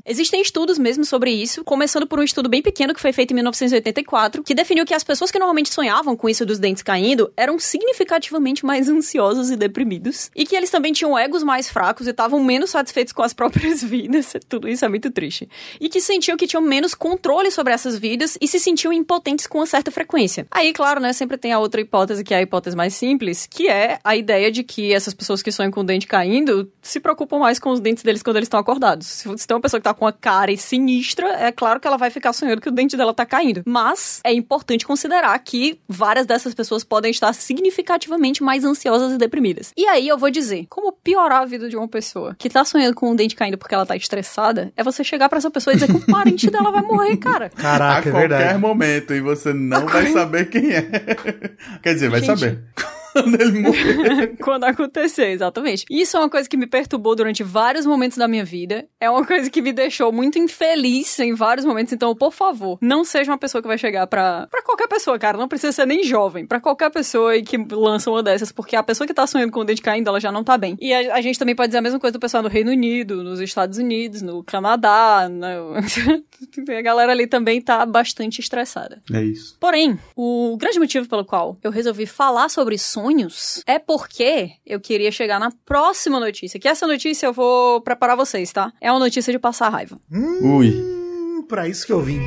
[0.09, 3.35] Existem estudos mesmo sobre isso, começando por um estudo bem pequeno que foi feito em
[3.35, 7.59] 1984, que definiu que as pessoas que normalmente sonhavam com isso dos dentes caindo eram
[7.59, 12.41] significativamente mais ansiosos e deprimidos, e que eles também tinham egos mais fracos e estavam
[12.45, 14.33] menos satisfeitos com as próprias vidas.
[14.49, 15.49] Tudo isso é muito triste.
[15.81, 19.59] E que sentiam que tinham menos controle sobre essas vidas e se sentiam impotentes com
[19.59, 20.47] uma certa frequência.
[20.53, 23.69] Aí, claro, né, sempre tem a outra hipótese, que é a hipótese mais simples, que
[23.69, 27.41] é a ideia de que essas pessoas que sonham com o dente caindo se preocupam
[27.41, 29.09] mais com os dentes deles quando eles estão acordados.
[29.09, 32.11] Se tem uma pessoa que tá com a cara sinistra, é claro que ela vai
[32.11, 33.63] ficar sonhando que o dente dela tá caindo.
[33.67, 39.73] Mas é importante considerar que várias dessas pessoas podem estar significativamente mais ansiosas e deprimidas.
[39.77, 42.95] E aí eu vou dizer, como piorar a vida de uma pessoa que tá sonhando
[42.95, 45.77] com o dente caindo porque ela tá estressada, é você chegar para essa pessoa e
[45.77, 47.51] dizer que o parente dela vai morrer, cara.
[47.57, 48.43] Caraca, a é verdade.
[48.43, 50.83] A qualquer momento e você não vai saber quem é.
[51.83, 52.63] Quer dizer, vai Gente, saber
[53.23, 54.37] quando ele morrer.
[54.43, 55.85] quando acontecer, exatamente.
[55.91, 58.87] Isso é uma coisa que me perturbou durante vários momentos da minha vida.
[59.01, 61.93] É uma coisa que me deixou muito infeliz em vários momentos.
[61.93, 65.39] Então, por favor, não seja uma pessoa que vai chegar pra, pra qualquer pessoa, cara.
[65.39, 66.47] Não precisa ser nem jovem.
[66.47, 68.53] Pra qualquer pessoa que lança uma dessas.
[68.53, 70.77] Porque a pessoa que tá sonhando com o dente caindo, ela já não tá bem.
[70.81, 73.23] E a, a, gente também pode dizer a mesma coisa do pessoal no Reino Unido,
[73.23, 75.29] nos Estados Unidos, no Canadá.
[75.29, 75.77] No...
[76.77, 79.03] a galera ali também tá bastante estressada.
[79.13, 79.57] É isso.
[79.59, 84.81] Porém, o grande motivo pelo qual eu resolvi falar sobre sonhos sonhos, é porque eu
[84.81, 86.59] queria chegar na próxima notícia.
[86.59, 88.73] Que essa notícia eu vou preparar vocês, tá?
[88.81, 89.99] É uma notícia de passar raiva.
[90.11, 91.45] Hum, Ui.
[91.49, 92.19] Pra isso que eu vim.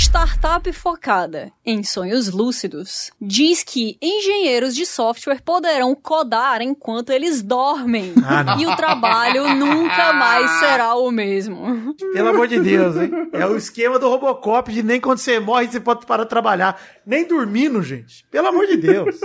[0.00, 8.14] Startup focada em sonhos lúcidos diz que engenheiros de software poderão codar enquanto eles dormem.
[8.30, 11.94] Ah, e o trabalho nunca mais será o mesmo.
[12.12, 13.10] Pelo amor de Deus, hein?
[13.32, 16.80] É o esquema do Robocop de nem quando você morre você pode parar de trabalhar.
[17.04, 18.24] Nem dormindo, gente.
[18.30, 19.18] Pelo amor de Deus.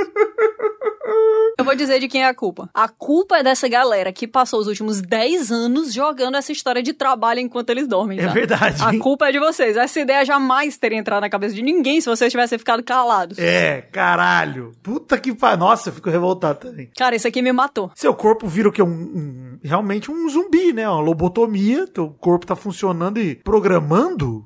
[1.57, 2.69] Eu vou dizer de quem é a culpa.
[2.73, 6.93] A culpa é dessa galera que passou os últimos 10 anos jogando essa história de
[6.93, 8.19] trabalho enquanto eles dormem.
[8.19, 8.83] É verdade.
[8.83, 9.77] A culpa é de vocês.
[9.77, 13.37] Essa ideia jamais teria entrado na cabeça de ninguém se vocês tivessem ficado calados.
[13.37, 14.73] É, caralho.
[14.83, 15.59] Puta que pariu.
[15.59, 16.89] Nossa, eu fico revoltado também.
[16.97, 17.89] Cara, isso aqui me matou.
[17.95, 18.81] Seu corpo vira o que?
[18.81, 20.87] Um, um, realmente um zumbi, né?
[20.89, 21.87] Uma lobotomia.
[21.87, 24.45] Teu corpo tá funcionando e programando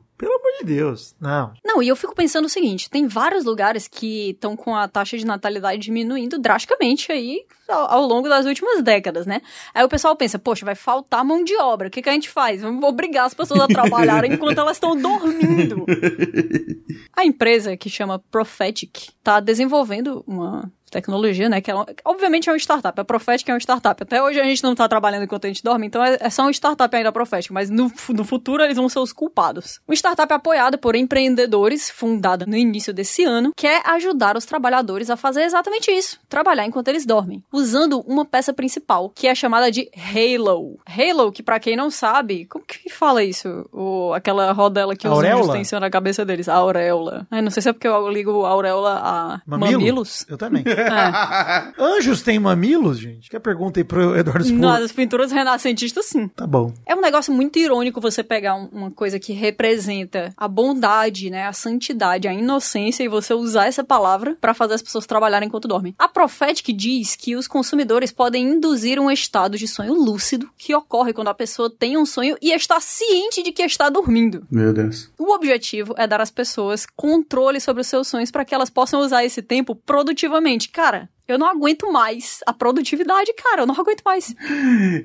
[0.59, 1.53] de Deus, não.
[1.63, 5.17] Não, e eu fico pensando o seguinte: tem vários lugares que estão com a taxa
[5.17, 9.41] de natalidade diminuindo drasticamente aí ao, ao, longo das últimas décadas, né?
[9.73, 11.87] Aí o pessoal pensa, poxa, vai faltar mão de obra.
[11.87, 12.61] O que, que a gente faz?
[12.61, 15.85] Vamos obrigar as pessoas a trabalharem enquanto elas estão dormindo.
[17.15, 21.61] A empresa que chama Prophetic está desenvolvendo uma tecnologia, né?
[21.61, 21.75] Que é,
[22.05, 22.99] obviamente é uma startup.
[22.99, 24.01] A Prophetic é uma startup.
[24.01, 26.43] Até hoje a gente não está trabalhando enquanto a gente dorme, então é, é só
[26.43, 29.79] uma startup ainda Prophetic, mas no, no futuro eles vão ser os culpados.
[29.87, 35.17] Uma startup apoiada por empreendedores, fundada no início desse ano, quer ajudar os trabalhadores a
[35.17, 39.89] fazer exatamente isso: trabalhar enquanto eles dormem, usando uma peça principal, que é chamada de
[39.95, 40.79] Halo.
[40.85, 43.67] Halo, que para quem não sabe, como que fala isso?
[43.71, 46.47] O, aquela rodela que os anjos tensionam na cabeça deles.
[46.49, 47.27] A auréola.
[47.29, 49.79] Ai, não sei se é porque eu ligo a auréola a Mamilo?
[49.79, 50.25] mamilos.
[50.29, 50.63] Eu também.
[50.79, 51.73] É.
[51.81, 53.29] Anjos têm mamilos, gente?
[53.29, 54.59] Que pergunta aí pro Eduardo Spur.
[54.59, 56.27] Nas pinturas renascentistas, sim.
[56.27, 56.73] Tá bom.
[56.85, 61.47] É um negócio muito irônico você pegar um, uma coisa que representa a bondade, né,
[61.47, 65.67] a santidade, a inocência e você usar essa palavra para fazer as pessoas trabalharem enquanto
[65.67, 65.95] dormem.
[65.97, 71.13] A Prophetic diz que os consumidores podem induzir um estado de sonho lúcido que ocorre
[71.13, 74.45] quando a pessoa tem um sonho e está ciente de que está dormindo.
[74.49, 75.09] Meu Deus.
[75.17, 79.01] O objetivo é dar às pessoas controle sobre os seus sonhos para que elas possam
[79.01, 83.61] usar esse tempo produtivamente cara, eu não aguento mais a produtividade, cara.
[83.61, 84.35] Eu não aguento mais.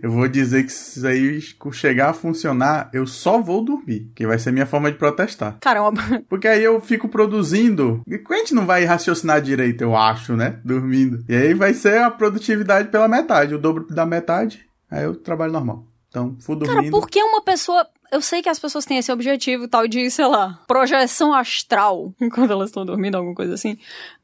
[0.02, 1.40] Eu vou dizer que se isso aí
[1.72, 4.10] chegar a funcionar, eu só vou dormir.
[4.14, 5.58] Que vai ser minha forma de protestar.
[5.60, 6.00] Caramba.
[6.28, 8.02] Porque aí eu fico produzindo.
[8.06, 10.58] E a gente não vai raciocinar direito, eu acho, né?
[10.64, 11.22] Dormindo.
[11.28, 13.54] E aí vai ser a produtividade pela metade.
[13.54, 14.64] O dobro da metade.
[14.90, 15.86] Aí eu trabalho normal.
[16.08, 16.76] Então, fui dormindo.
[16.76, 20.08] Cara, por que uma pessoa eu sei que as pessoas têm esse objetivo tal de,
[20.08, 23.76] sei lá, projeção astral enquanto elas estão dormindo, alguma coisa assim.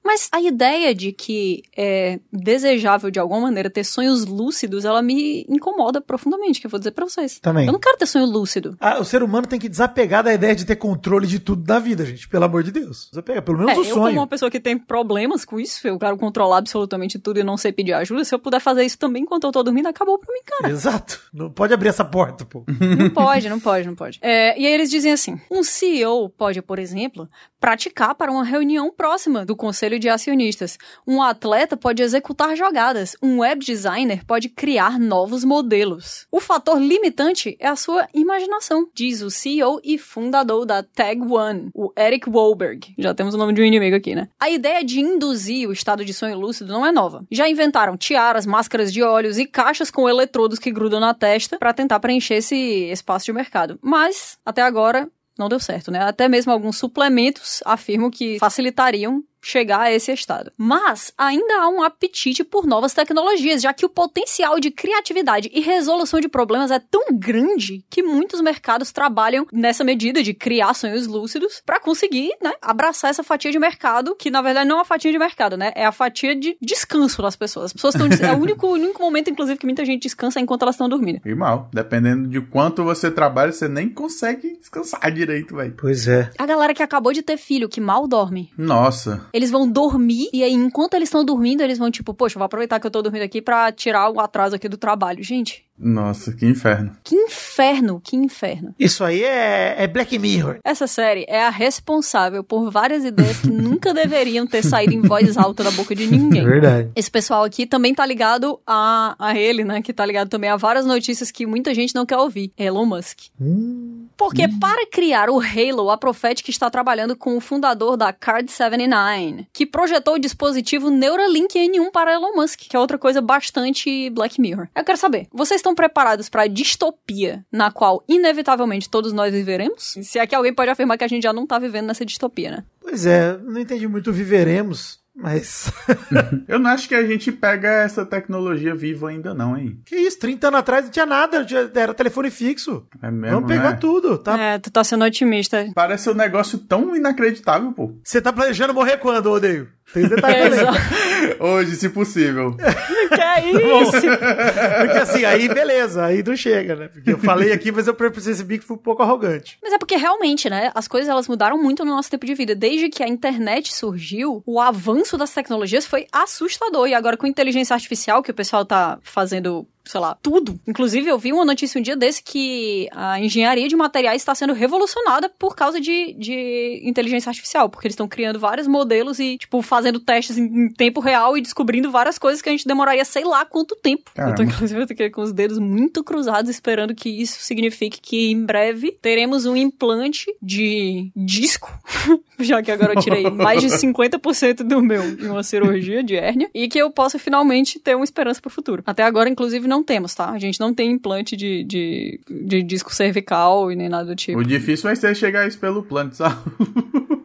[0.03, 5.45] Mas a ideia de que é desejável de alguma maneira ter sonhos lúcidos, ela me
[5.49, 7.39] incomoda profundamente, que eu vou dizer pra vocês.
[7.39, 7.67] Também.
[7.67, 8.77] Eu não quero ter sonho lúcido.
[8.81, 11.79] Ah, o ser humano tem que desapegar da ideia de ter controle de tudo na
[11.79, 12.29] vida, gente.
[12.29, 13.09] Pelo amor de Deus.
[13.11, 13.97] Desapega, pelo menos é, o sonho.
[13.97, 17.45] Eu, como uma pessoa que tem problemas com isso, eu quero controlar absolutamente tudo e
[17.45, 18.25] não sei pedir ajuda.
[18.25, 20.73] Se eu puder fazer isso também enquanto eu tô dormindo, acabou pra mim, cara.
[20.73, 21.21] Exato.
[21.33, 22.65] Não pode abrir essa porta, pô.
[22.99, 24.19] Não pode, não pode, não pode.
[24.23, 27.29] É, e aí eles dizem assim: um CEO pode, por exemplo,
[27.61, 30.79] praticar para uma reunião próxima do conselho de acionistas.
[31.07, 33.15] Um atleta pode executar jogadas.
[33.23, 36.27] Um web designer pode criar novos modelos.
[36.33, 41.71] O fator limitante é a sua imaginação, diz o CEO e fundador da Tag One,
[41.75, 42.95] o Eric Wolberg.
[42.99, 44.29] Já temos o nome de um inimigo aqui, né?
[44.41, 47.25] A ideia de induzir o estado de sonho lúcido não é nova.
[47.31, 51.75] Já inventaram tiaras, máscaras de olhos e caixas com eletrodos que grudam na testa para
[51.75, 52.57] tentar preencher esse
[52.91, 53.70] espaço de mercado.
[53.83, 56.01] Mas, até agora, não deu certo, né?
[56.01, 60.53] Até mesmo alguns suplementos afirmam que facilitariam chegar a esse estado.
[60.57, 65.61] Mas ainda há um apetite por novas tecnologias, já que o potencial de criatividade e
[65.61, 71.07] resolução de problemas é tão grande que muitos mercados trabalham nessa medida de criar sonhos
[71.07, 74.85] lúcidos para conseguir, né, abraçar essa fatia de mercado, que na verdade não é uma
[74.85, 75.73] fatia de mercado, né?
[75.75, 77.67] É a fatia de descanso das pessoas.
[77.67, 80.63] As pessoas estão é o único, o único momento inclusive que muita gente descansa enquanto
[80.63, 81.21] elas estão dormindo.
[81.25, 85.75] E mal, dependendo de quanto você trabalha, você nem consegue descansar direito, velho.
[85.79, 86.31] Pois é.
[86.39, 88.53] A galera que acabou de ter filho, que mal dorme.
[88.57, 89.29] Nossa.
[89.33, 92.81] Eles vão dormir e aí, enquanto eles estão dormindo, eles vão tipo, poxa, vou aproveitar
[92.81, 95.23] que eu tô dormindo aqui pra tirar o atraso aqui do trabalho.
[95.23, 96.93] Gente, nossa, que inferno.
[97.03, 98.75] Que inferno, que inferno.
[98.79, 100.59] Isso aí é, é, Black Mirror.
[100.63, 105.39] Essa série é a responsável por várias ideias que nunca deveriam ter saído em voz
[105.39, 106.45] alta da boca de ninguém.
[106.45, 106.91] Verdade.
[106.95, 109.81] Esse pessoal aqui também tá ligado a, a ele, né?
[109.81, 112.53] Que tá ligado também a várias notícias que muita gente não quer ouvir.
[112.59, 113.19] Elon Musk.
[113.41, 114.00] Hum.
[114.21, 114.59] Porque hum.
[114.59, 119.65] para criar o Halo, a Prophetic está trabalhando com o fundador da Card 79, que
[119.65, 124.69] projetou o dispositivo Neuralink N1 para Elon Musk, que é outra coisa bastante Black Mirror.
[124.77, 129.95] Eu quero saber, vocês estão preparados para a distopia na qual inevitavelmente todos nós viveremos?
[130.03, 132.51] Se é que alguém pode afirmar que a gente já não tá vivendo nessa distopia,
[132.51, 132.65] né?
[132.79, 135.01] Pois é, não entendi muito viveremos.
[135.15, 135.71] Mas.
[136.49, 139.81] eu não acho que a gente pega essa tecnologia viva ainda, não, hein?
[139.85, 140.19] Que isso?
[140.19, 142.87] 30 anos atrás não tinha nada, era telefone fixo.
[143.03, 143.37] É mesmo.
[143.37, 143.77] Vamos pegar né?
[143.77, 144.39] tudo, tá?
[144.39, 145.69] É, tu tá sendo otimista.
[145.75, 147.95] Parece um negócio tão inacreditável, pô.
[148.03, 149.69] Você tá planejando morrer quando, odeio?
[149.93, 151.37] Tem esse detalhe também.
[151.41, 152.57] Hoje, se possível.
[153.41, 153.93] é isso?
[154.81, 156.89] Porque assim, aí beleza, aí não chega, né?
[156.89, 159.59] Porque eu falei aqui, mas eu percebi que fui um pouco arrogante.
[159.63, 162.55] Mas é porque realmente, né, as coisas elas mudaram muito no nosso tempo de vida.
[162.55, 166.89] Desde que a internet surgiu, o avanço das tecnologias foi assustador.
[166.89, 170.61] E agora com inteligência artificial, que o pessoal tá fazendo sei lá, tudo.
[170.67, 174.53] Inclusive, eu vi uma notícia um dia desse que a engenharia de materiais está sendo
[174.53, 179.61] revolucionada por causa de, de inteligência artificial, porque eles estão criando vários modelos e, tipo,
[179.63, 183.25] fazendo testes em, em, tempo real e descobrindo várias coisas que a gente demoraria sei
[183.31, 184.11] lá quanto tempo.
[184.15, 184.43] Caramba.
[184.43, 188.45] Inclusive, eu tô aqui com os dedos muito cruzados esperando que isso signifique que em
[188.45, 191.71] breve teremos um implante de disco,
[192.39, 196.51] já que agora eu tirei mais de 50% do meu em uma cirurgia de hérnia,
[196.55, 198.83] e que eu possa finalmente ter uma esperança pro futuro.
[198.87, 200.31] Até agora, inclusive, não temos, tá?
[200.31, 204.39] A gente não tem implante de, de, de disco cervical e nem nada do tipo.
[204.39, 206.41] O difícil vai ser chegar isso pelo plano de saúde.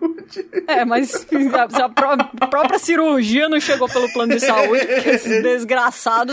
[0.67, 5.84] É, mas a, a, própria cirurgia não chegou pelo plano de saúde, porque esses desgraçados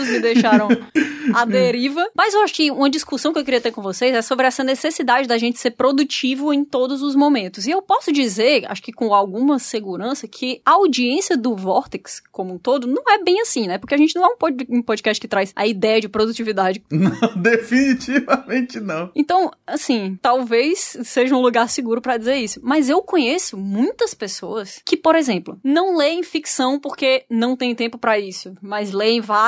[0.07, 0.67] me deixaram
[1.33, 2.09] à deriva.
[2.15, 4.63] Mas eu acho que uma discussão que eu queria ter com vocês é sobre essa
[4.63, 7.65] necessidade da gente ser produtivo em todos os momentos.
[7.65, 12.53] E eu posso dizer, acho que com alguma segurança, que a audiência do Vortex, como
[12.53, 13.77] um todo, não é bem assim, né?
[13.77, 14.27] Porque a gente não é
[14.69, 16.83] um podcast que traz a ideia de produtividade.
[16.91, 19.11] Não, definitivamente não.
[19.13, 22.59] Então, assim, talvez seja um lugar seguro para dizer isso.
[22.63, 27.97] Mas eu conheço muitas pessoas que, por exemplo, não leem ficção porque não tem tempo
[27.97, 29.42] para isso, mas leem vários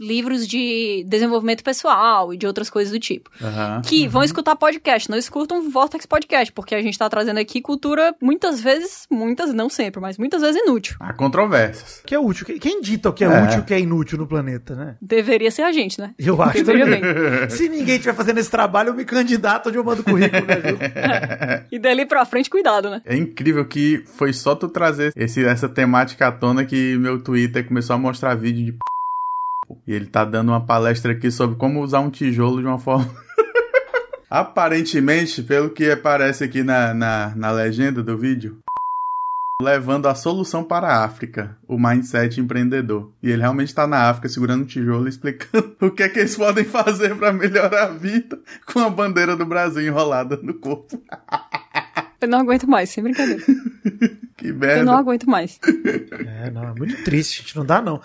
[0.00, 3.30] livros de desenvolvimento pessoal e de outras coisas do tipo.
[3.40, 3.82] Uhum.
[3.82, 4.24] Que vão uhum.
[4.24, 9.06] escutar podcast, não escutam Vortex Podcast, porque a gente tá trazendo aqui cultura muitas vezes,
[9.10, 10.96] muitas, não sempre, mas muitas vezes inútil.
[11.00, 12.02] Há controvérsias.
[12.04, 12.46] Que é útil.
[12.60, 13.42] Quem dita o que é, é.
[13.42, 14.96] útil e o que é inútil no planeta, né?
[15.00, 16.14] Deveria ser a gente, né?
[16.18, 17.00] Eu acho também.
[17.50, 21.78] Se ninguém estiver fazendo esse trabalho, eu me candidato onde eu mando currículo, né, E
[21.78, 23.02] dali pra frente, cuidado, né?
[23.04, 27.66] É incrível que foi só tu trazer esse, essa temática à tona que meu Twitter
[27.66, 28.78] começou a mostrar vídeo de p...
[29.86, 33.10] E ele tá dando uma palestra aqui sobre como usar um tijolo de uma forma.
[34.30, 38.58] Aparentemente, pelo que aparece aqui na, na, na legenda do vídeo,
[39.60, 43.10] levando a solução para a África, o mindset empreendedor.
[43.22, 46.36] E ele realmente está na África segurando um tijolo explicando o que é que eles
[46.36, 48.38] podem fazer para melhorar a vida
[48.72, 51.02] com a bandeira do Brasil enrolada no corpo.
[52.20, 53.42] Eu não aguento mais, sem brincadeira.
[54.36, 54.80] que merda.
[54.80, 55.58] Eu não aguento mais.
[56.42, 57.56] É, não, é muito triste, gente.
[57.56, 58.00] Não dá, não.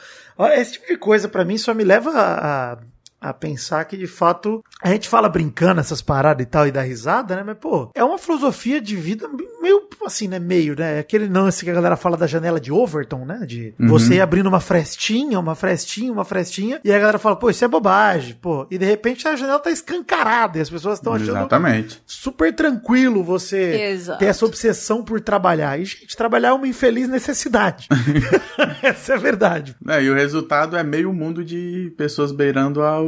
[0.56, 2.78] Esse tipo de coisa, para mim, só me leva a,
[3.24, 6.82] a pensar que de fato a gente fala brincando essas paradas e tal e dá
[6.82, 7.44] risada, né?
[7.46, 9.30] Mas pô, é uma filosofia de vida
[9.62, 10.40] meio assim, né?
[10.40, 11.00] Meio, né?
[11.00, 13.46] Aquele lance que a galera fala da janela de Overton, né?
[13.48, 13.88] De uhum.
[13.88, 17.68] você abrindo uma frestinha, uma frestinha, uma frestinha, e a galera fala, pô, isso é
[17.68, 18.68] bobagem, pô.
[18.70, 22.02] E de repente a janela tá escancarada e as pessoas estão achando Exatamente.
[22.06, 24.20] super tranquilo você Exato.
[24.20, 25.80] ter essa obsessão por trabalhar.
[25.80, 27.88] E, gente, trabalhar é uma infeliz necessidade.
[28.82, 29.76] essa é a verdade.
[29.88, 33.06] É, e o resultado é meio mundo de pessoas beirando ao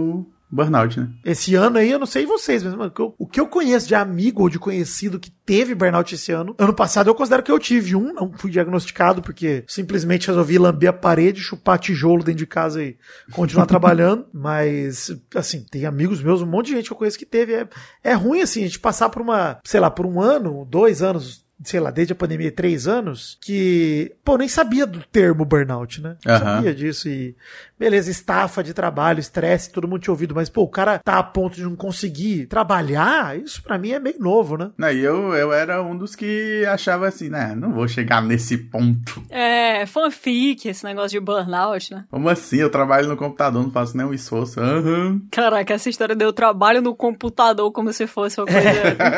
[0.49, 1.09] burnout, né?
[1.23, 4.43] Esse ano aí, eu não sei vocês, mas mano, o que eu conheço de amigo
[4.43, 7.95] ou de conhecido que teve burnout esse ano, ano passado eu considero que eu tive
[7.95, 12.83] um, não fui diagnosticado porque simplesmente resolvi lamber a parede, chupar tijolo dentro de casa
[12.83, 12.97] e
[13.31, 17.25] continuar trabalhando, mas assim, tem amigos meus, um monte de gente que eu conheço que
[17.25, 17.67] teve, é,
[18.03, 21.44] é ruim assim, a gente passar por uma, sei lá, por um ano, dois anos
[21.63, 26.17] sei lá, desde a pandemia, três anos, que, pô, nem sabia do termo burnout, né?
[26.25, 26.39] Não uhum.
[26.39, 27.35] sabia disso e,
[27.79, 31.23] beleza, estafa de trabalho, estresse, todo mundo tinha ouvido, mas, pô, o cara tá a
[31.23, 34.71] ponto de não conseguir trabalhar, isso para mim é meio novo, né?
[34.77, 38.57] Não, e eu, eu era um dos que achava assim, né, não vou chegar nesse
[38.57, 39.23] ponto.
[39.29, 42.05] É, fanfic, esse negócio de burnout, né?
[42.11, 42.57] Como assim?
[42.57, 44.59] Eu trabalho no computador, não faço nenhum esforço.
[44.59, 45.21] Uhum.
[45.31, 48.69] Caraca, essa história de eu trabalho no computador como se fosse uma coisa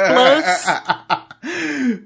[0.07, 1.17] plus...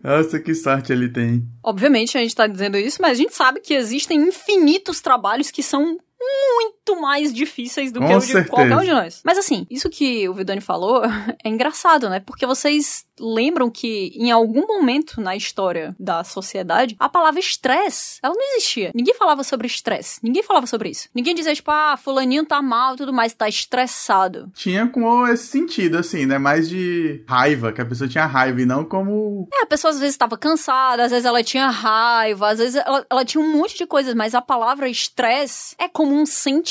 [0.03, 1.43] Nossa, que sorte ele tem.
[1.63, 5.63] Obviamente a gente tá dizendo isso, mas a gente sabe que existem infinitos trabalhos que
[5.63, 9.21] são muito mais difíceis do Com que o de qualquer um de nós.
[9.23, 11.03] Mas assim, isso que o Vidani falou
[11.43, 12.19] é engraçado, né?
[12.19, 18.33] Porque vocês lembram que em algum momento na história da sociedade, a palavra estresse, ela
[18.33, 18.91] não existia.
[18.95, 20.19] Ninguém falava sobre estresse.
[20.23, 21.07] Ninguém falava sobre isso.
[21.13, 24.51] Ninguém dizia, tipo, ah, fulaninho tá mal e tudo mais, tá estressado.
[24.55, 26.37] Tinha com esse sentido, assim, né?
[26.37, 29.47] Mais de raiva, que a pessoa tinha raiva e não como...
[29.53, 33.05] É, a pessoa às vezes estava cansada, às vezes ela tinha raiva, às vezes ela,
[33.09, 36.70] ela tinha um monte de coisas, mas a palavra estresse é como um sentimento,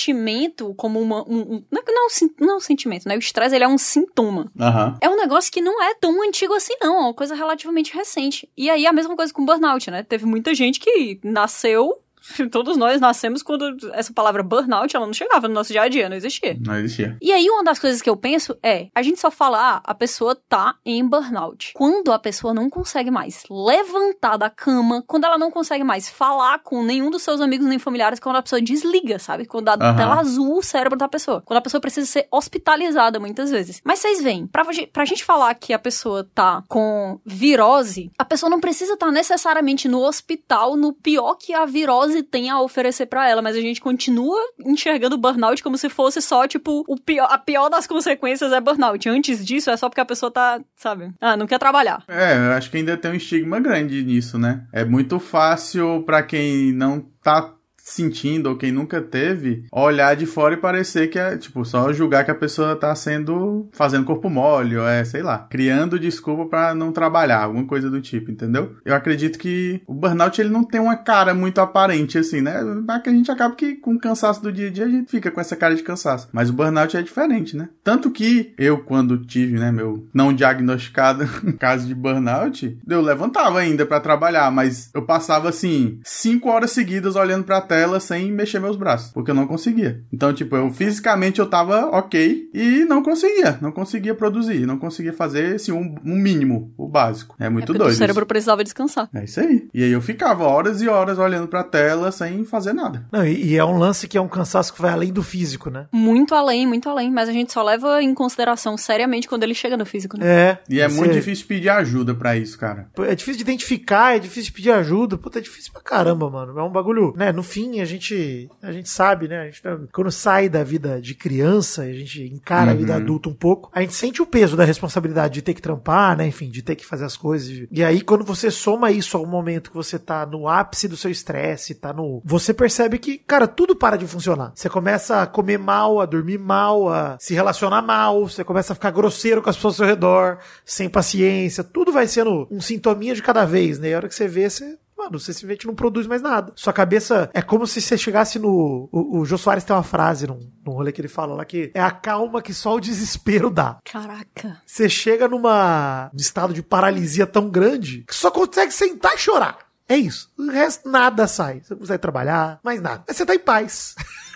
[0.75, 1.23] como uma...
[1.29, 2.09] Um, um, não, não,
[2.41, 3.17] não é um sentimento, né?
[3.17, 4.51] O estresse, ele é um sintoma.
[4.59, 4.97] Uhum.
[5.01, 6.97] É um negócio que não é tão antigo antigo assim, não.
[6.97, 8.49] É uma coisa relativamente recente.
[8.57, 10.03] E aí a mesma coisa com burnout, né?
[10.03, 11.99] Teve muita gente que nasceu
[12.51, 16.09] Todos nós nascemos quando essa palavra burnout, ela não chegava no nosso dia a dia,
[16.09, 16.57] não existia.
[16.61, 17.17] Não existia.
[17.21, 19.95] E aí, uma das coisas que eu penso é, a gente só fala, ah, a
[19.95, 21.73] pessoa tá em burnout.
[21.75, 26.61] Quando a pessoa não consegue mais levantar da cama, quando ela não consegue mais falar
[26.61, 29.47] com nenhum dos seus amigos nem familiares, quando a pessoa desliga, sabe?
[29.47, 29.97] Quando dá uhum.
[29.97, 31.43] tela azul o cérebro da pessoa.
[31.45, 33.81] Quando a pessoa precisa ser hospitalizada muitas vezes.
[33.85, 38.51] Mas vocês veem, pra, pra gente falar que a pessoa tá com virose, a pessoa
[38.51, 43.07] não precisa estar tá necessariamente no hospital, no pior que a virose tem a oferecer
[43.07, 46.97] para ela, mas a gente continua enxergando o burnout como se fosse só, tipo, o
[46.97, 49.09] pior, a pior das consequências é burnout.
[49.09, 52.05] Antes disso, é só porque a pessoa tá, sabe, ah, não quer trabalhar.
[52.09, 54.67] É, eu acho que ainda tem um estigma grande nisso, né?
[54.73, 57.55] É muito fácil para quem não tá
[57.93, 62.25] sentindo, ou quem nunca teve, olhar de fora e parecer que é, tipo, só julgar
[62.25, 66.75] que a pessoa tá sendo, fazendo corpo mole, ou é, sei lá, criando desculpa para
[66.75, 68.77] não trabalhar, alguma coisa do tipo, entendeu?
[68.85, 72.61] Eu acredito que o burnout, ele não tem uma cara muito aparente, assim, né?
[73.03, 75.31] Que a gente acaba que com o cansaço do dia a dia, a gente fica
[75.31, 76.29] com essa cara de cansaço.
[76.33, 77.69] Mas o burnout é diferente, né?
[77.83, 81.27] Tanto que eu, quando tive, né, meu não diagnosticado
[81.59, 87.17] caso de burnout, eu levantava ainda para trabalhar, mas eu passava, assim, cinco horas seguidas
[87.17, 90.05] olhando pra tela ela sem mexer meus braços, porque eu não conseguia.
[90.13, 95.13] Então, tipo, eu fisicamente eu tava ok e não conseguia, não conseguia produzir, não conseguia
[95.13, 97.35] fazer assim um, um mínimo, o básico.
[97.39, 97.91] É muito é doido.
[97.91, 98.29] O cérebro isso.
[98.29, 99.09] precisava descansar.
[99.15, 99.69] É isso aí.
[99.73, 103.07] E aí eu ficava horas e horas olhando pra tela sem fazer nada.
[103.13, 105.71] Não, e, e é um lance que é um cansaço que vai além do físico,
[105.71, 105.87] né?
[105.93, 109.77] Muito além, muito além, mas a gente só leva em consideração seriamente quando ele chega
[109.77, 110.27] no físico, né?
[110.27, 110.59] É.
[110.69, 112.89] E é muito difícil pedir ajuda para isso, cara.
[112.99, 115.17] É difícil de identificar, é difícil de pedir ajuda.
[115.17, 116.59] Puta, é difícil pra caramba, mano.
[116.59, 117.33] É um bagulho, né?
[117.33, 119.47] No fim, a gente, a gente sabe, né?
[119.47, 122.71] Gente, quando sai da vida de criança, a gente encara uhum.
[122.71, 122.99] a vida uhum.
[122.99, 126.27] adulta um pouco, a gente sente o peso da responsabilidade de ter que trampar, né?
[126.27, 127.67] Enfim, de ter que fazer as coisas.
[127.71, 131.11] E aí, quando você soma isso ao momento que você tá no ápice do seu
[131.11, 132.23] estresse, tá no.
[132.25, 134.53] Você percebe que, cara, tudo para de funcionar.
[134.55, 138.77] Você começa a comer mal, a dormir mal, a se relacionar mal, você começa a
[138.77, 143.15] ficar grosseiro com as pessoas ao seu redor, sem paciência, tudo vai sendo um sintominha
[143.15, 143.91] de cada vez, né?
[143.91, 146.53] E a hora que você vê, você mano, você simplesmente não produz mais nada.
[146.55, 148.89] Sua cabeça é como se você chegasse no.
[148.93, 151.71] O, o Jô Soares tem uma frase num, num rolê que ele fala lá que
[151.75, 153.79] é a calma que só o desespero dá.
[153.85, 154.61] Caraca.
[154.67, 159.59] Você chega numa um estado de paralisia tão grande que só consegue sentar e chorar.
[159.89, 160.31] É isso.
[160.39, 161.61] O resto nada sai.
[161.63, 163.03] Você não consegue trabalhar, mais nada.
[163.09, 163.97] Mas você tá em paz.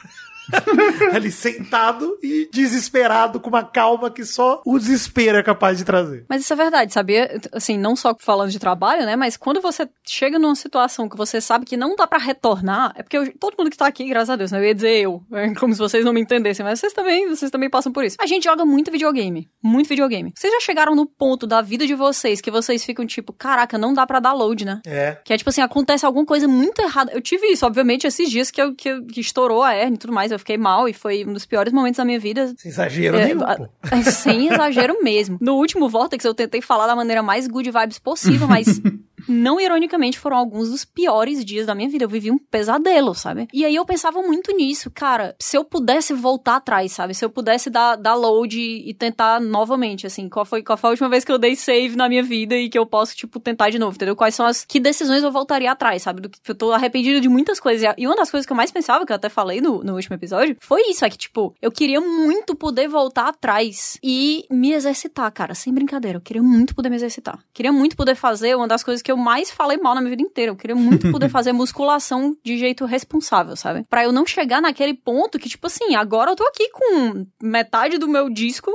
[1.13, 6.25] ali sentado e desesperado, com uma calma que só o desespero é capaz de trazer.
[6.29, 7.41] Mas isso é verdade, sabia?
[7.53, 9.17] Assim, não só falando de trabalho, né?
[9.17, 13.03] Mas quando você chega numa situação que você sabe que não dá para retornar, é
[13.03, 14.59] porque eu, todo mundo que tá aqui, graças a Deus, né?
[14.59, 17.51] Eu ia dizer eu, é como se vocês não me entendessem, mas vocês também, vocês
[17.51, 18.17] também passam por isso.
[18.21, 20.33] A gente joga muito videogame, muito videogame.
[20.35, 23.93] Vocês já chegaram no ponto da vida de vocês que vocês ficam tipo, caraca, não
[23.93, 24.81] dá para dar load, né?
[24.87, 25.19] É.
[25.25, 27.13] Que é tipo assim, acontece alguma coisa muito errada.
[27.13, 30.13] Eu tive isso, obviamente, esses dias que, eu, que, que estourou a hernia e tudo
[30.13, 32.55] mais eu fiquei mal e foi um dos piores momentos da minha vida.
[32.57, 33.69] Sem exagero é, nenhum, pô.
[34.11, 35.39] Sem exagero mesmo.
[35.41, 38.81] No último Vortex eu tentei falar da maneira mais good vibes possível, mas
[39.29, 42.05] não ironicamente, foram alguns dos piores dias da minha vida.
[42.05, 43.49] Eu vivi um pesadelo, sabe?
[43.53, 45.35] E aí eu pensava muito nisso, cara.
[45.39, 47.15] Se eu pudesse voltar atrás, sabe?
[47.15, 50.93] Se eu pudesse dar, dar load e, tentar novamente, assim, qual foi, qual foi a
[50.93, 53.71] última vez que eu dei save na minha vida e que eu posso, tipo, tentar
[53.71, 54.17] de novo, entendeu?
[54.17, 54.65] Quais são as.
[54.65, 56.21] Que decisões eu voltaria atrás, sabe?
[56.21, 57.95] Do que eu tô arrependido de muitas coisas.
[57.97, 60.15] E uma das coisas que eu mais pensava, que eu até falei no, no último
[60.15, 65.31] episódio, foi isso: é que, tipo, eu queria muito poder voltar atrás e me exercitar,
[65.33, 66.19] cara, sem brincadeira.
[66.19, 67.39] Eu queria muito poder me exercitar.
[67.53, 70.23] Queria muito poder fazer uma das coisas que eu mais falei mal na minha vida
[70.23, 70.51] inteira.
[70.51, 73.85] Eu queria muito poder fazer musculação de jeito responsável, sabe?
[73.89, 77.99] Pra eu não chegar naquele ponto que, tipo assim, agora eu tô aqui com metade
[77.99, 78.71] do meu disco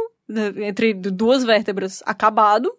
[0.57, 2.71] entre duas vértebras acabado.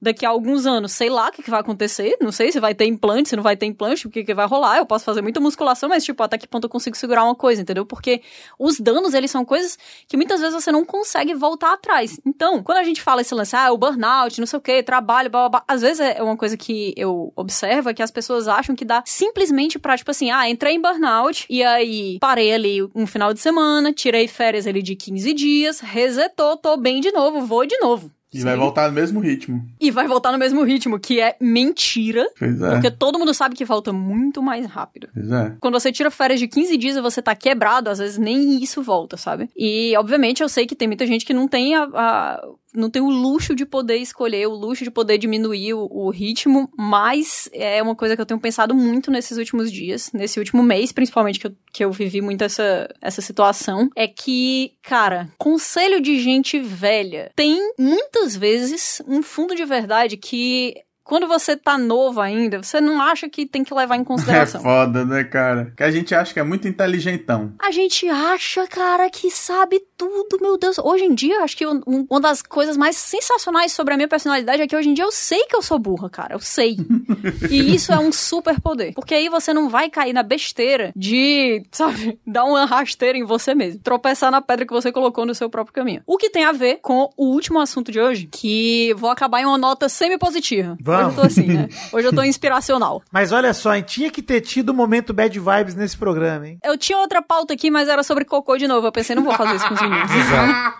[0.00, 2.16] Daqui a alguns anos, sei lá o que, que, vai acontecer.
[2.20, 4.46] Não sei se vai ter implante, se não vai ter implante, o que, que vai
[4.46, 4.78] rolar.
[4.78, 7.62] Eu posso fazer muita musculação, mas, tipo, até que ponto eu consigo segurar uma coisa,
[7.62, 7.86] entendeu?
[7.86, 8.22] Porque
[8.58, 12.20] os danos, eles são coisas que muitas vezes você não consegue voltar atrás.
[12.26, 15.30] Então, quando a gente fala esse lance, ah, o burnout, não sei o que, trabalho,
[15.30, 18.48] blá, blá, blá, às vezes é uma coisa que eu observo, é que as pessoas
[18.48, 22.82] acham que dá simplesmente pra, tipo assim, ah, entrei em burnout, e aí parei ali
[22.94, 27.40] um final de semana, tirei férias ali de 15 dias, resetou, tô bem de novo,
[27.42, 28.10] vou de novo.
[28.32, 28.44] E Sim.
[28.44, 29.66] vai voltar no mesmo ritmo.
[29.80, 32.28] E vai voltar no mesmo ritmo, que é mentira.
[32.38, 32.70] Pois é.
[32.72, 35.08] Porque todo mundo sabe que volta muito mais rápido.
[35.14, 35.56] Pois é.
[35.60, 38.82] Quando você tira férias de 15 dias e você tá quebrado, às vezes nem isso
[38.82, 39.48] volta, sabe?
[39.56, 42.42] E, obviamente, eu sei que tem muita gente que não tem a, a
[42.78, 46.70] não tem o luxo de poder escolher, o luxo de poder diminuir o, o, ritmo,
[46.76, 50.92] mas é uma coisa que eu tenho pensado muito nesses últimos dias, nesse último mês,
[50.92, 56.20] principalmente, que eu, que eu vivi muito essa, essa situação, é que, cara, conselho de
[56.20, 57.30] gente velha.
[57.34, 60.74] Tem muitas vezes um fundo de verdade que
[61.08, 64.60] quando você tá novo ainda, você não acha que tem que levar em consideração.
[64.60, 65.72] É foda, né, cara?
[65.74, 67.54] Que a gente acha que é muito inteligentão.
[67.58, 70.78] A gente acha, cara, que sabe tudo, meu Deus.
[70.78, 74.60] Hoje em dia, acho que um, uma das coisas mais sensacionais sobre a minha personalidade
[74.60, 76.34] é que hoje em dia eu sei que eu sou burra, cara.
[76.34, 76.76] Eu sei.
[77.50, 78.92] e isso é um super poder.
[78.92, 83.54] Porque aí você não vai cair na besteira de, sabe, dar uma rasteira em você
[83.54, 83.80] mesmo.
[83.80, 86.02] Tropeçar na pedra que você colocou no seu próprio caminho.
[86.06, 89.46] O que tem a ver com o último assunto de hoje, que vou acabar em
[89.46, 90.76] uma nota semi-positiva.
[90.80, 90.97] Vamos.
[90.98, 91.68] Hoje eu tô assim, né?
[91.92, 93.02] Hoje eu tô inspiracional.
[93.10, 96.46] Mas olha só, gente tinha que ter tido o um momento bad vibes nesse programa,
[96.46, 96.58] hein?
[96.62, 98.86] Eu tinha outra pauta aqui, mas era sobre cocô de novo.
[98.86, 100.10] Eu pensei, não vou fazer isso com os meninos.
[100.14, 100.78] Exato.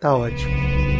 [0.00, 0.97] tá ótimo.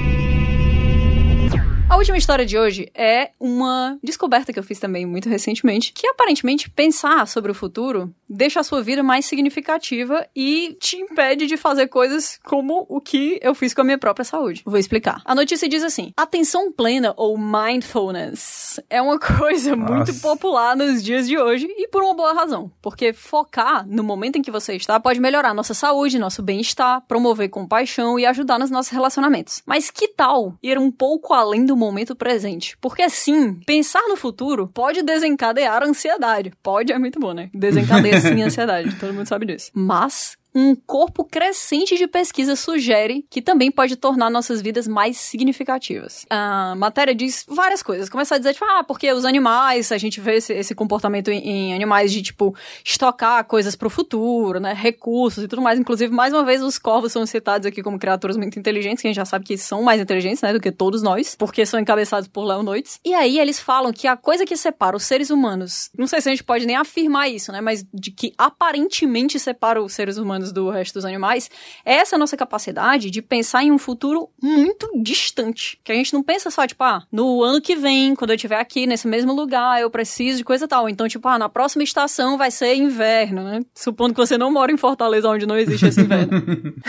[1.88, 6.06] A última história de hoje é uma descoberta que eu fiz também muito recentemente, que
[6.06, 11.56] aparentemente pensar sobre o futuro deixa a sua vida mais significativa e te impede de
[11.56, 14.62] fazer coisas como o que eu fiz com a minha própria saúde.
[14.66, 15.22] Vou explicar.
[15.24, 19.94] A notícia diz assim: atenção plena ou mindfulness é uma coisa Nossa.
[19.94, 24.36] muito popular nos dias de hoje e por uma boa razão, porque focar no momento
[24.36, 28.70] em que você está pode melhorar nossa saúde, nosso bem-estar, promover compaixão e ajudar nos
[28.70, 29.62] nossos relacionamentos.
[29.64, 32.76] Mas que tal ir um pouco além do momento presente.
[32.80, 36.52] Porque assim, pensar no futuro pode desencadear ansiedade.
[36.62, 37.50] Pode é muito bom, né?
[37.54, 39.70] Desencadeia sim ansiedade, todo mundo sabe disso.
[39.72, 46.26] Mas um corpo crescente de pesquisa sugere que também pode tornar nossas vidas mais significativas.
[46.28, 48.08] A matéria diz várias coisas.
[48.08, 51.38] Começa a dizer, tipo, ah, porque os animais, a gente vê esse, esse comportamento em,
[51.38, 54.72] em, animais de, tipo, estocar coisas pro futuro, né?
[54.72, 55.78] Recursos e tudo mais.
[55.78, 59.10] Inclusive, mais uma vez, os corvos são citados aqui como criaturas muito inteligentes, que a
[59.10, 62.28] gente já sabe que são mais inteligentes, né, do que todos nós, porque são encabeçados
[62.28, 62.98] por leonoides.
[63.04, 66.28] E aí, eles falam que a coisa que separa os seres humanos, não sei se
[66.28, 70.47] a gente pode nem afirmar isso, né, mas de que aparentemente separa os seres humanos
[70.52, 71.50] do resto dos animais,
[71.84, 75.78] é essa nossa capacidade de pensar em um futuro muito distante.
[75.84, 78.58] Que a gente não pensa só, tipo, ah, no ano que vem, quando eu estiver
[78.58, 80.88] aqui nesse mesmo lugar, eu preciso de coisa tal.
[80.88, 83.60] Então, tipo, ah, na próxima estação vai ser inverno, né?
[83.74, 86.42] Supondo que você não mora em Fortaleza, onde não existe esse inverno.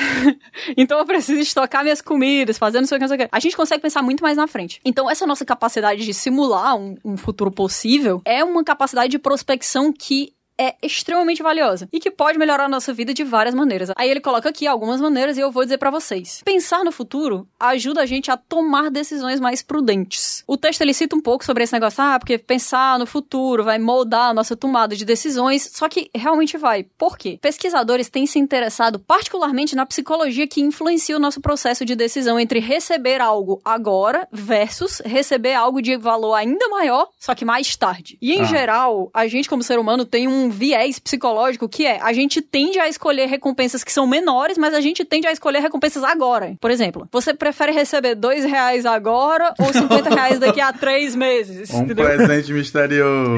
[0.78, 4.38] então eu preciso estocar minhas comidas, fazendo isso, isso, A gente consegue pensar muito mais
[4.38, 4.80] na frente.
[4.84, 9.92] Então, essa nossa capacidade de simular um, um futuro possível é uma capacidade de prospecção
[9.92, 13.92] que é extremamente valiosa e que pode melhorar a nossa vida de várias maneiras.
[13.96, 16.42] Aí ele coloca aqui algumas maneiras e eu vou dizer para vocês.
[16.44, 20.44] Pensar no futuro ajuda a gente a tomar decisões mais prudentes.
[20.46, 23.80] O texto ele cita um pouco sobre esse negócio, ah, porque pensar no futuro vai
[23.80, 26.84] moldar a nossa tomada de decisões, só que realmente vai.
[26.84, 27.40] Por quê?
[27.42, 32.60] Pesquisadores têm se interessado particularmente na psicologia que influencia o nosso processo de decisão entre
[32.60, 38.18] receber algo agora versus receber algo de valor ainda maior, só que mais tarde.
[38.22, 38.46] E em ah.
[38.46, 42.80] geral, a gente como ser humano tem um viés psicológico que é a gente tende
[42.80, 46.56] a escolher recompensas que são menores, mas a gente tende a escolher recompensas agora.
[46.60, 51.70] Por exemplo, você prefere receber dois reais agora ou 50 reais daqui a três meses?
[51.72, 52.06] Um entendeu?
[52.06, 53.32] presente misterioso.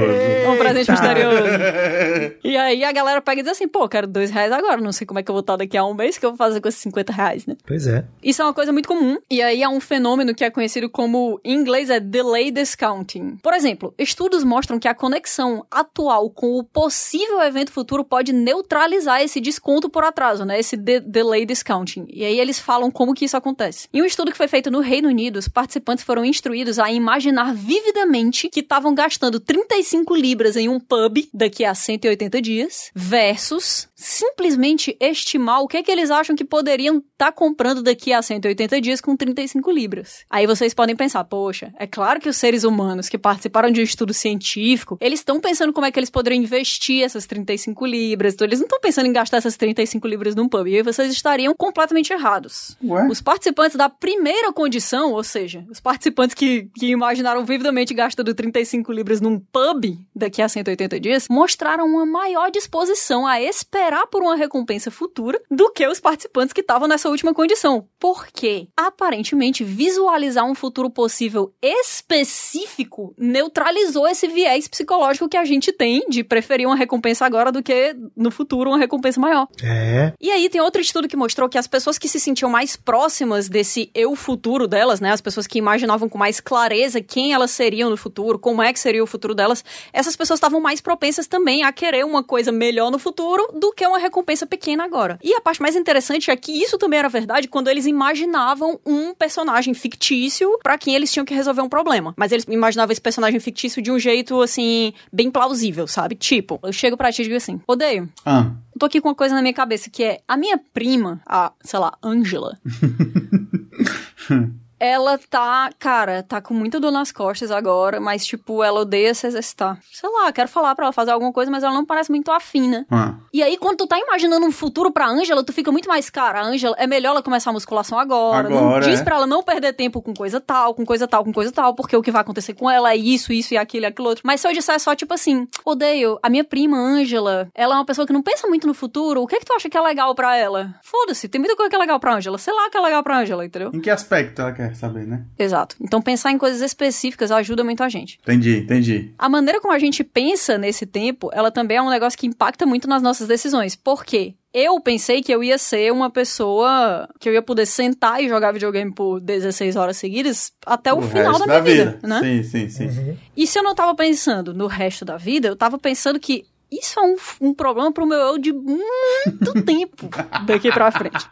[0.49, 1.47] um presente misterioso.
[2.43, 5.05] e aí a galera pega e diz assim, pô, quero dois reais agora, não sei
[5.05, 6.67] como é que eu vou estar daqui a um mês, que eu vou fazer com
[6.67, 7.55] esses 50 reais, né?
[7.65, 8.05] Pois é.
[8.23, 9.17] Isso é uma coisa muito comum.
[9.29, 13.37] E aí há um fenômeno que é conhecido como, em inglês, é delay discounting.
[13.41, 18.31] Por exemplo, estudos mostram que a conexão atual com o possível possível evento futuro pode
[18.31, 20.59] neutralizar esse desconto por atraso, né?
[20.59, 22.05] Esse de delay discounting.
[22.07, 23.87] E aí eles falam como que isso acontece.
[23.91, 27.55] Em um estudo que foi feito no Reino Unido, os participantes foram instruídos a imaginar
[27.55, 34.97] vividamente que estavam gastando 35 libras em um pub daqui a 180 dias versus simplesmente
[34.99, 38.81] estimar o que é que eles acham que poderiam estar tá comprando daqui a 180
[38.81, 40.25] dias com 35 libras.
[40.29, 43.83] Aí vocês podem pensar, poxa, é claro que os seres humanos que participaram de um
[43.83, 48.47] estudo científico, eles estão pensando como é que eles poderiam investir essas 35 libras, então
[48.47, 51.53] eles não estão pensando em gastar essas 35 libras num pub, e aí vocês estariam
[51.53, 52.75] completamente errados.
[52.83, 53.07] Ué?
[53.07, 58.91] Os participantes da primeira condição, ou seja, os participantes que, que imaginaram vividamente gastando 35
[58.91, 64.21] libras num pub daqui a 180 dias, mostraram uma maior disposição a esperar esperar por
[64.21, 67.85] uma recompensa futura do que os participantes que estavam nessa última condição.
[67.99, 76.05] Porque, aparentemente, visualizar um futuro possível específico neutralizou esse viés psicológico que a gente tem
[76.09, 79.47] de preferir uma recompensa agora do que no futuro uma recompensa maior.
[79.61, 80.13] É.
[80.21, 83.49] E aí tem outro estudo que mostrou que as pessoas que se sentiam mais próximas
[83.49, 87.89] desse eu futuro delas, né, as pessoas que imaginavam com mais clareza quem elas seriam
[87.89, 91.63] no futuro, como é que seria o futuro delas, essas pessoas estavam mais propensas também
[91.63, 95.17] a querer uma coisa melhor no futuro do que que é uma recompensa pequena agora.
[95.23, 99.11] E a parte mais interessante é que isso também era verdade quando eles imaginavam um
[99.15, 102.13] personagem fictício para quem eles tinham que resolver um problema.
[102.15, 106.13] Mas eles imaginavam esse personagem fictício de um jeito, assim, bem plausível, sabe?
[106.13, 108.07] Tipo, eu chego pra ti e digo assim: odeio.
[108.23, 108.51] Ah.
[108.77, 111.79] Tô aqui com uma coisa na minha cabeça que é a minha prima, a, sei
[111.79, 112.59] lá, Angela.
[114.83, 119.27] Ela tá, cara, tá com muita dor nas costas agora, mas, tipo, ela odeia se
[119.27, 119.77] exercitar.
[119.91, 122.67] Sei lá, quero falar pra ela fazer alguma coisa, mas ela não parece muito afim,
[122.67, 122.83] né?
[122.89, 123.13] Ah.
[123.31, 126.41] E aí, quando tu tá imaginando um futuro pra Ângela, tu fica muito mais, cara,
[126.41, 128.47] a Ângela, é melhor ela começar a musculação agora.
[128.47, 129.03] agora não, diz é.
[129.03, 131.95] pra ela não perder tempo com coisa tal, com coisa tal, com coisa tal, porque
[131.95, 134.23] o que vai acontecer com ela é isso, isso e aquilo e aquilo outro.
[134.25, 137.85] Mas se eu disser só, tipo assim, odeio, a minha prima, Ângela, ela é uma
[137.85, 139.81] pessoa que não pensa muito no futuro, o que é que tu acha que é
[139.81, 140.73] legal pra ela?
[140.81, 142.39] Foda-se, tem muita coisa que é legal pra Ângela.
[142.39, 143.69] Sei lá que é legal pra Ângela, entendeu?
[143.71, 145.25] Em que aspecto ela quer saber, né?
[145.37, 145.75] Exato.
[145.81, 148.19] Então pensar em coisas específicas ajuda muito a gente.
[148.21, 149.13] Entendi, entendi.
[149.17, 152.65] A maneira como a gente pensa nesse tempo, ela também é um negócio que impacta
[152.65, 153.75] muito nas nossas decisões.
[153.75, 154.35] Por quê?
[154.53, 158.51] Eu pensei que eu ia ser uma pessoa que eu ia poder sentar e jogar
[158.51, 161.91] videogame por 16 horas seguidas até o, o final da minha da vida.
[161.91, 162.19] vida, né?
[162.19, 162.87] Sim, sim, sim.
[162.87, 163.17] Uhum.
[163.37, 166.99] E se eu não tava pensando no resto da vida, eu tava pensando que isso
[166.99, 167.15] é um,
[167.49, 170.09] um problema pro meu eu de muito tempo
[170.45, 171.27] daqui pra frente.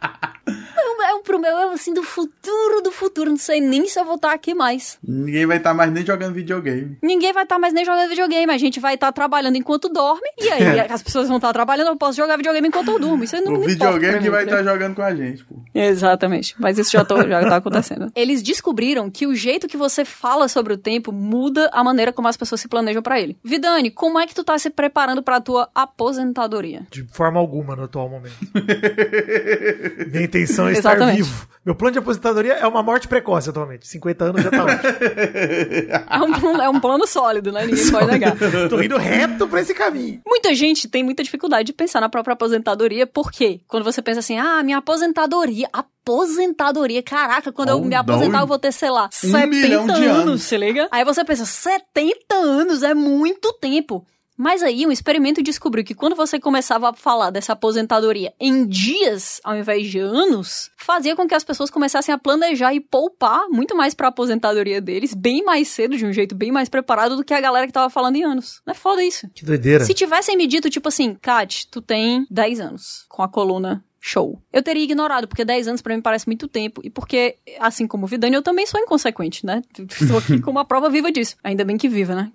[1.22, 3.30] Pro meu eu, assim, do futuro do futuro.
[3.30, 4.98] Não sei nem se eu vou estar aqui mais.
[5.06, 6.98] Ninguém vai estar mais nem jogando videogame.
[7.02, 8.52] Ninguém vai estar mais nem jogando videogame.
[8.52, 10.28] A gente vai estar trabalhando enquanto dorme.
[10.38, 13.24] E aí as pessoas vão estar trabalhando, eu posso jogar videogame enquanto eu durmo.
[13.24, 15.56] Isso aí não O videogame que vai estar jogando com a gente, pô.
[15.74, 16.54] Exatamente.
[16.58, 18.10] Mas isso já, tô, já tá acontecendo.
[18.16, 22.28] Eles descobriram que o jeito que você fala sobre o tempo muda a maneira como
[22.28, 23.38] as pessoas se planejam para ele.
[23.44, 26.86] Vidani, como é que tu tá se preparando pra tua aposentadoria?
[26.90, 28.34] De forma alguma no atual momento.
[30.10, 31.22] Minha intenção é estar Exatamente.
[31.22, 31.50] vivo.
[31.64, 33.86] Meu plano de aposentadoria é uma morte precoce atualmente.
[33.86, 34.82] 50 anos já tá ótimo.
[36.08, 37.66] é, um, é um plano sólido, né?
[37.66, 38.34] Ninguém pode negar.
[38.70, 40.22] Tô indo reto pra esse caminho.
[40.26, 43.60] Muita gente tem muita dificuldade de pensar na própria aposentadoria, por quê?
[43.68, 48.46] Quando você pensa assim, ah, minha aposentadoria, aposentadoria, caraca, quando oh, eu me aposentar eu
[48.46, 50.88] vou ter, sei lá, um 70 anos, anos, se liga?
[50.90, 54.06] Aí você pensa, 70 anos é muito tempo.
[54.40, 59.38] Mas aí um experimento descobriu que quando você começava a falar dessa aposentadoria em dias
[59.44, 63.76] ao invés de anos, fazia com que as pessoas começassem a planejar e poupar muito
[63.76, 67.22] mais para a aposentadoria deles, bem mais cedo, de um jeito bem mais preparado do
[67.22, 68.62] que a galera que tava falando em anos.
[68.66, 69.28] Não é foda isso?
[69.34, 69.84] Que doideira.
[69.84, 74.40] Se tivessem me dito, tipo assim, Kat, tu tem 10 anos com a coluna show.
[74.50, 78.06] Eu teria ignorado, porque 10 anos para mim parece muito tempo, e porque, assim como
[78.06, 79.60] o Vidani, eu também sou inconsequente, né?
[79.78, 81.36] Estou aqui com uma prova viva disso.
[81.44, 82.32] Ainda bem que viva, né?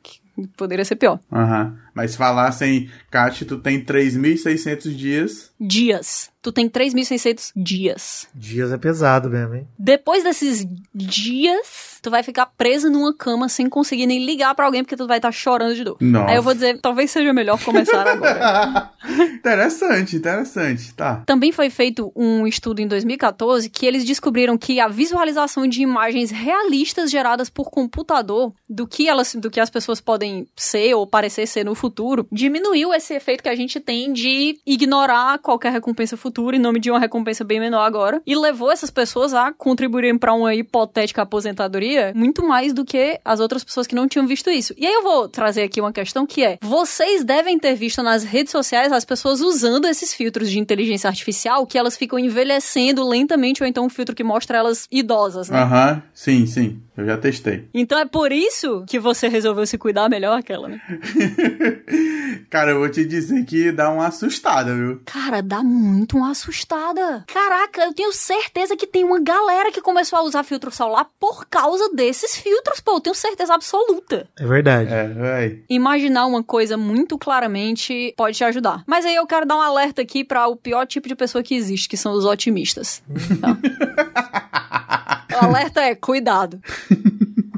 [0.57, 1.19] Poderia ser pior.
[1.31, 1.65] Aham.
[1.65, 1.77] Uhum.
[1.93, 5.51] Mas se falassem, Kat, tu tem 3.600 dias.
[5.59, 6.29] Dias.
[6.45, 8.27] Tu tem 3.600 dias.
[8.35, 9.67] Dias é pesado mesmo, hein?
[9.79, 14.83] Depois desses dias, tu vai ficar preso numa cama sem conseguir nem ligar para alguém
[14.83, 15.97] porque tu vai estar tá chorando de dor.
[15.99, 16.29] Nossa.
[16.29, 18.91] Aí eu vou dizer, talvez seja melhor começar agora.
[19.33, 21.23] interessante, interessante, tá.
[21.25, 26.29] Também foi feito um estudo em 2014 que eles descobriram que a visualização de imagens
[26.29, 31.47] realistas geradas por computador do que elas, do que as pessoas podem ser ou parecer
[31.47, 36.34] ser no futuro, diminuiu esse efeito que a gente tem de ignorar qualquer recompensa futura
[36.53, 40.33] em nome de uma recompensa bem menor agora e levou essas pessoas a contribuírem para
[40.33, 44.73] uma hipotética aposentadoria muito mais do que as outras pessoas que não tinham visto isso.
[44.77, 48.23] E aí eu vou trazer aqui uma questão que é: vocês devem ter visto nas
[48.23, 53.63] redes sociais as pessoas usando esses filtros de inteligência artificial que elas ficam envelhecendo lentamente
[53.63, 55.59] ou então um filtro que mostra elas idosas, né?
[55.59, 56.01] Aham, uhum.
[56.13, 56.81] sim, sim.
[56.97, 57.67] Eu já testei.
[57.73, 60.81] Então é por isso que você resolveu se cuidar melhor aquela, né?
[62.49, 65.01] Cara, eu vou te dizer que dá uma assustada, viu?
[65.05, 67.23] Cara, dá muito uma assustada.
[67.27, 71.45] Caraca, eu tenho certeza que tem uma galera que começou a usar filtro solar por
[71.45, 72.95] causa desses filtros, pô.
[72.95, 74.27] Eu tenho certeza absoluta.
[74.37, 74.93] É verdade.
[74.93, 75.59] É, vai.
[75.69, 78.83] Imaginar uma coisa muito claramente pode te ajudar.
[78.85, 81.55] Mas aí eu quero dar um alerta aqui para o pior tipo de pessoa que
[81.55, 83.03] existe, que são os otimistas.
[83.41, 83.57] Tá?
[85.41, 86.59] o alerta é cuidado.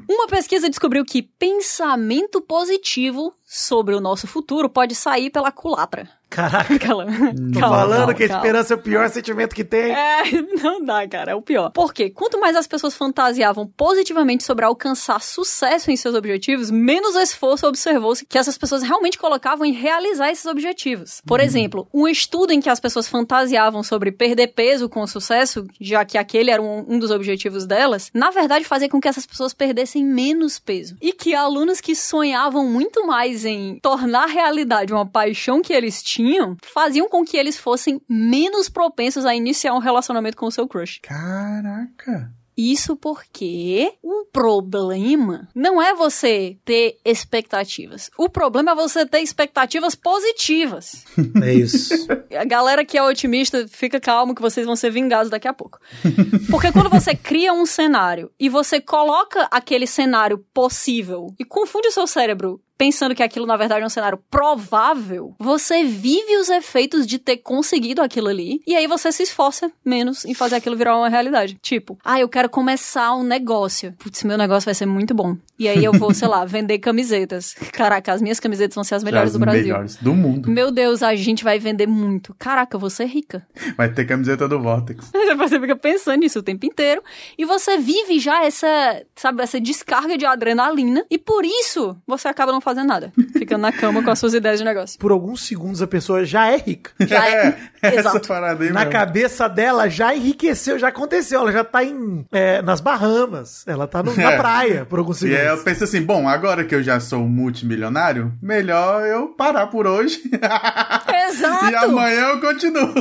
[0.10, 6.10] Uma pesquisa descobriu que pensamento positivo sobre o nosso futuro pode sair pela culatra.
[6.30, 7.06] Caraca, calma.
[7.06, 9.94] Calma, falando calma, que a esperança é o pior sentimento que tem.
[9.94, 10.24] É,
[10.62, 11.72] não dá, cara, é o pior.
[11.72, 17.66] Porque quanto mais as pessoas fantasiavam positivamente sobre alcançar sucesso em seus objetivos, menos esforço
[17.66, 21.22] observou-se que essas pessoas realmente colocavam em realizar esses objetivos.
[21.26, 21.46] Por uhum.
[21.46, 26.18] exemplo, um estudo em que as pessoas fantasiavam sobre perder peso com sucesso, já que
[26.18, 30.04] aquele era um, um dos objetivos delas, na verdade fazia com que essas pessoas perdessem
[30.04, 30.98] menos peso.
[31.02, 36.38] E que alunos que sonhavam muito mais em tornar realidade uma paixão que eles tinham
[36.38, 40.68] tinham faziam com que eles fossem menos propensos a iniciar um relacionamento com o seu
[40.68, 41.00] crush.
[41.02, 42.32] Caraca!
[42.58, 48.10] Isso porque o problema não é você ter expectativas.
[48.18, 51.06] O problema é você ter expectativas positivas.
[51.44, 51.94] É isso.
[52.36, 55.80] A galera que é otimista, fica calmo que vocês vão ser vingados daqui a pouco.
[56.50, 61.92] Porque quando você cria um cenário e você coloca aquele cenário possível e confunde o
[61.92, 67.08] seu cérebro pensando que aquilo na verdade é um cenário provável, você vive os efeitos
[67.08, 70.98] de ter conseguido aquilo ali e aí você se esforça menos em fazer aquilo virar
[70.98, 71.58] uma realidade.
[71.62, 73.94] Tipo, ah, eu quero começar um negócio.
[73.98, 75.36] Putz, meu negócio vai ser muito bom.
[75.60, 77.56] E aí eu vou, sei lá, vender camisetas.
[77.74, 79.64] Caraca, as minhas camisetas vão ser as melhores as do Brasil.
[79.64, 80.50] melhores do mundo.
[80.50, 82.36] Meu Deus, a gente vai vender muito.
[82.38, 83.46] Caraca, eu vou ser rica.
[83.76, 85.12] Vai ter camiseta do Vortex.
[85.38, 87.02] você fica pensando nisso o tempo inteiro
[87.38, 92.52] e você vive já essa, sabe, essa descarga de adrenalina e por isso você acaba
[92.52, 93.14] não fazendo nada.
[93.32, 95.00] Ficando na cama com as suas ideias de negócio.
[95.00, 96.92] Por alguns segundos a pessoa já é rica.
[97.08, 97.58] Já é.
[97.82, 98.34] é exato.
[98.34, 98.90] Na mesmo.
[98.90, 101.40] cabeça dela já enriqueceu, já aconteceu.
[101.40, 103.64] Ela já tá em, é, nas Bahamas.
[103.66, 104.38] Ela tá no, na é.
[104.38, 105.40] praia por alguns segundos.
[105.40, 109.68] E aí eu penso assim, bom, agora que eu já sou multimilionário, melhor eu parar
[109.68, 110.22] por hoje.
[111.30, 111.72] Exato.
[111.72, 112.94] e amanhã eu continuo.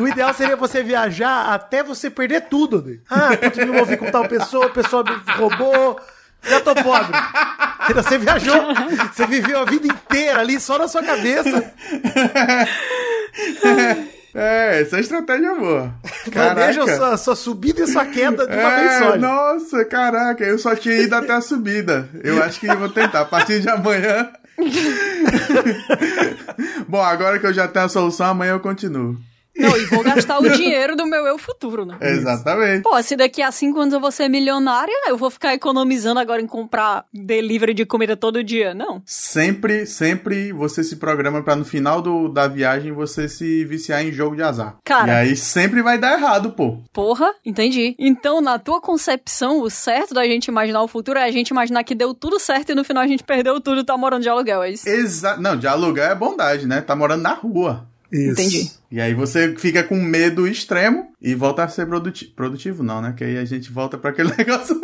[0.00, 2.82] o ideal seria você viajar até você perder tudo.
[2.82, 2.98] Né?
[3.08, 6.00] Ah, eu me envolvi com tal pessoa, a pessoa me roubou
[6.42, 7.12] já tô pobre.
[7.94, 8.74] Você viajou,
[9.12, 11.72] você viveu a vida inteira ali só na sua cabeça.
[14.38, 15.94] É, essa é a estratégia boa.
[16.30, 19.16] Planeja sua, sua subida e sua queda de uma é, vez só.
[19.16, 22.06] Nossa, caraca, eu só tinha ido até a subida.
[22.22, 23.22] Eu acho que vou tentar.
[23.22, 24.30] A partir de amanhã.
[26.86, 29.16] Bom, agora que eu já tenho a solução, amanhã eu continuo.
[29.58, 31.96] Não, e vou gastar o dinheiro do meu eu futuro, né?
[32.00, 32.82] Exatamente.
[32.82, 36.42] Pô, se daqui a cinco anos eu vou ser milionária, eu vou ficar economizando agora
[36.42, 38.74] em comprar delivery de comida todo dia.
[38.74, 39.02] Não.
[39.04, 44.12] Sempre, sempre você se programa para no final do, da viagem você se viciar em
[44.12, 44.76] jogo de azar.
[44.84, 45.12] Cara.
[45.12, 46.78] E aí sempre vai dar errado, pô.
[46.92, 47.94] Porra, entendi.
[47.98, 51.84] Então, na tua concepção, o certo da gente imaginar o futuro é a gente imaginar
[51.84, 54.28] que deu tudo certo e no final a gente perdeu tudo e tá morando de
[54.28, 54.88] aluguel, é isso?
[54.88, 55.40] Exato.
[55.40, 56.80] Não, de aluguel é bondade, né?
[56.80, 57.86] Tá morando na rua.
[58.10, 58.40] Isso.
[58.40, 58.70] Entendi.
[58.90, 62.32] E aí você fica com medo extremo e volta a ser produtivo.
[62.34, 63.14] Produtivo não, né?
[63.16, 64.80] Que aí a gente volta para aquele negócio.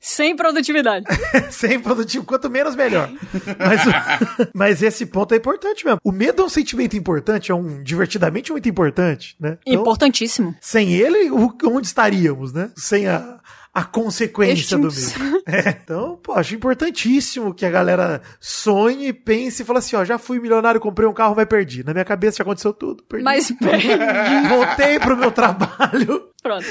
[0.00, 1.06] Sem produtividade.
[1.50, 3.10] Sem produtivo, quanto menos melhor.
[3.58, 6.00] Mas, mas esse ponto é importante mesmo.
[6.02, 9.56] O medo é um sentimento importante, é um divertidamente muito importante, né?
[9.64, 10.54] Então, Importantíssimo.
[10.60, 12.70] Sem ele, onde estaríamos, né?
[12.76, 13.33] Sem a,
[13.74, 15.34] a consequência do medo.
[15.46, 20.16] É, então, pô, acho importantíssimo que a galera sonhe, pense e fale assim, ó, já
[20.16, 21.84] fui milionário, comprei um carro, mas perdi.
[21.84, 23.24] Na minha cabeça já aconteceu tudo, perdi.
[23.24, 23.88] Mas perdi.
[24.48, 26.30] Voltei pro meu trabalho.
[26.44, 26.66] Pronto.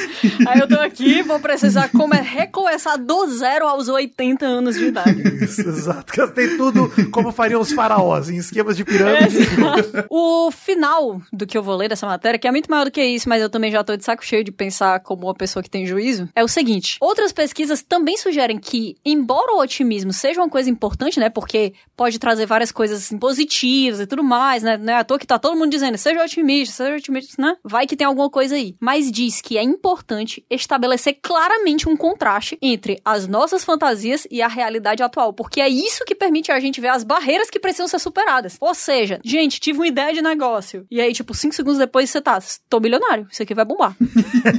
[0.47, 5.43] Aí eu tô aqui, vou precisar come recomeçar do zero aos 80 anos de idade.
[5.43, 6.13] Isso, exato.
[6.15, 9.39] Gastei tudo como fariam os faraós, em esquemas de pirâmide.
[9.39, 12.91] É, o final do que eu vou ler dessa matéria, que é muito maior do
[12.91, 15.63] que isso, mas eu também já tô de saco cheio de pensar como uma pessoa
[15.63, 16.97] que tem juízo, é o seguinte.
[17.01, 22.19] Outras pesquisas também sugerem que, embora o otimismo seja uma coisa importante, né, porque pode
[22.19, 25.39] trazer várias coisas assim, positivas e tudo mais, né, não é à toa que tá
[25.39, 28.75] todo mundo dizendo, seja otimista, seja otimista, né, vai que tem alguma coisa aí.
[28.79, 34.47] Mas diz que é importante estabelecer claramente um contraste entre as nossas fantasias e a
[34.47, 37.99] realidade atual, porque é isso que permite a gente ver as barreiras que precisam ser
[37.99, 38.57] superadas.
[38.59, 40.85] Ou seja, gente, tive uma ideia de negócio.
[40.89, 42.39] E aí, tipo, cinco segundos depois você tá,
[42.69, 43.95] tô milionário, isso aqui vai bombar.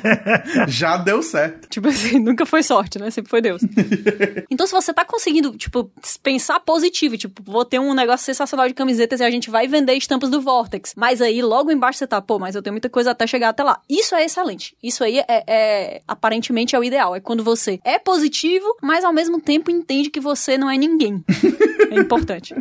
[0.69, 1.69] Já deu certo.
[1.69, 3.11] Tipo assim, nunca foi sorte, né?
[3.11, 3.63] Sempre foi Deus.
[4.51, 5.91] então, se você tá conseguindo, tipo,
[6.23, 9.95] pensar positivo, tipo, vou ter um negócio sensacional de camisetas e a gente vai vender
[9.95, 10.93] estampas do Vortex.
[10.97, 13.63] Mas aí, logo embaixo você tá, pô, mas eu tenho muita coisa até chegar até
[13.63, 13.81] lá.
[13.89, 14.77] Isso é excelente.
[14.83, 17.17] Isso aí é, é, aparentemente é o ideal.
[17.17, 21.25] É quando você é positivo, mas ao mesmo tempo entende que você não é ninguém.
[21.91, 22.55] é importante.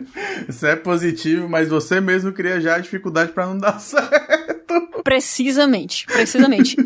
[0.48, 5.04] Você é positivo, mas você mesmo cria já a dificuldade para não dar certo.
[5.04, 6.78] Precisamente, precisamente.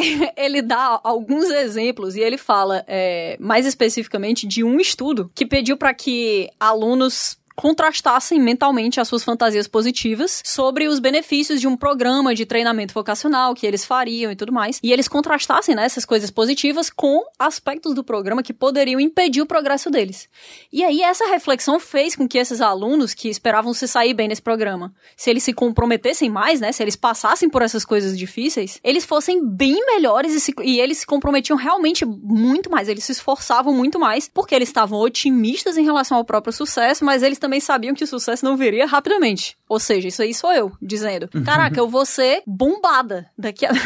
[0.36, 5.76] ele dá alguns exemplos e ele fala é, mais especificamente de um estudo que pediu
[5.76, 12.34] para que alunos contrastassem mentalmente as suas fantasias positivas sobre os benefícios de um programa
[12.34, 14.80] de treinamento vocacional que eles fariam e tudo mais.
[14.82, 19.46] E eles contrastassem né, essas coisas positivas com aspectos do programa que poderiam impedir o
[19.46, 20.26] progresso deles.
[20.72, 24.40] E aí essa reflexão fez com que esses alunos que esperavam se sair bem nesse
[24.40, 29.04] programa, se eles se comprometessem mais, né, se eles passassem por essas coisas difíceis, eles
[29.04, 33.74] fossem bem melhores e, se, e eles se comprometiam realmente muito mais, eles se esforçavam
[33.74, 37.60] muito mais, porque eles estavam otimistas em relação ao próprio sucesso, mas eles também também
[37.60, 39.58] sabiam que o sucesso não viria rapidamente.
[39.68, 43.70] Ou seja, isso aí sou eu dizendo: Caraca, eu vou ser bombada daqui a.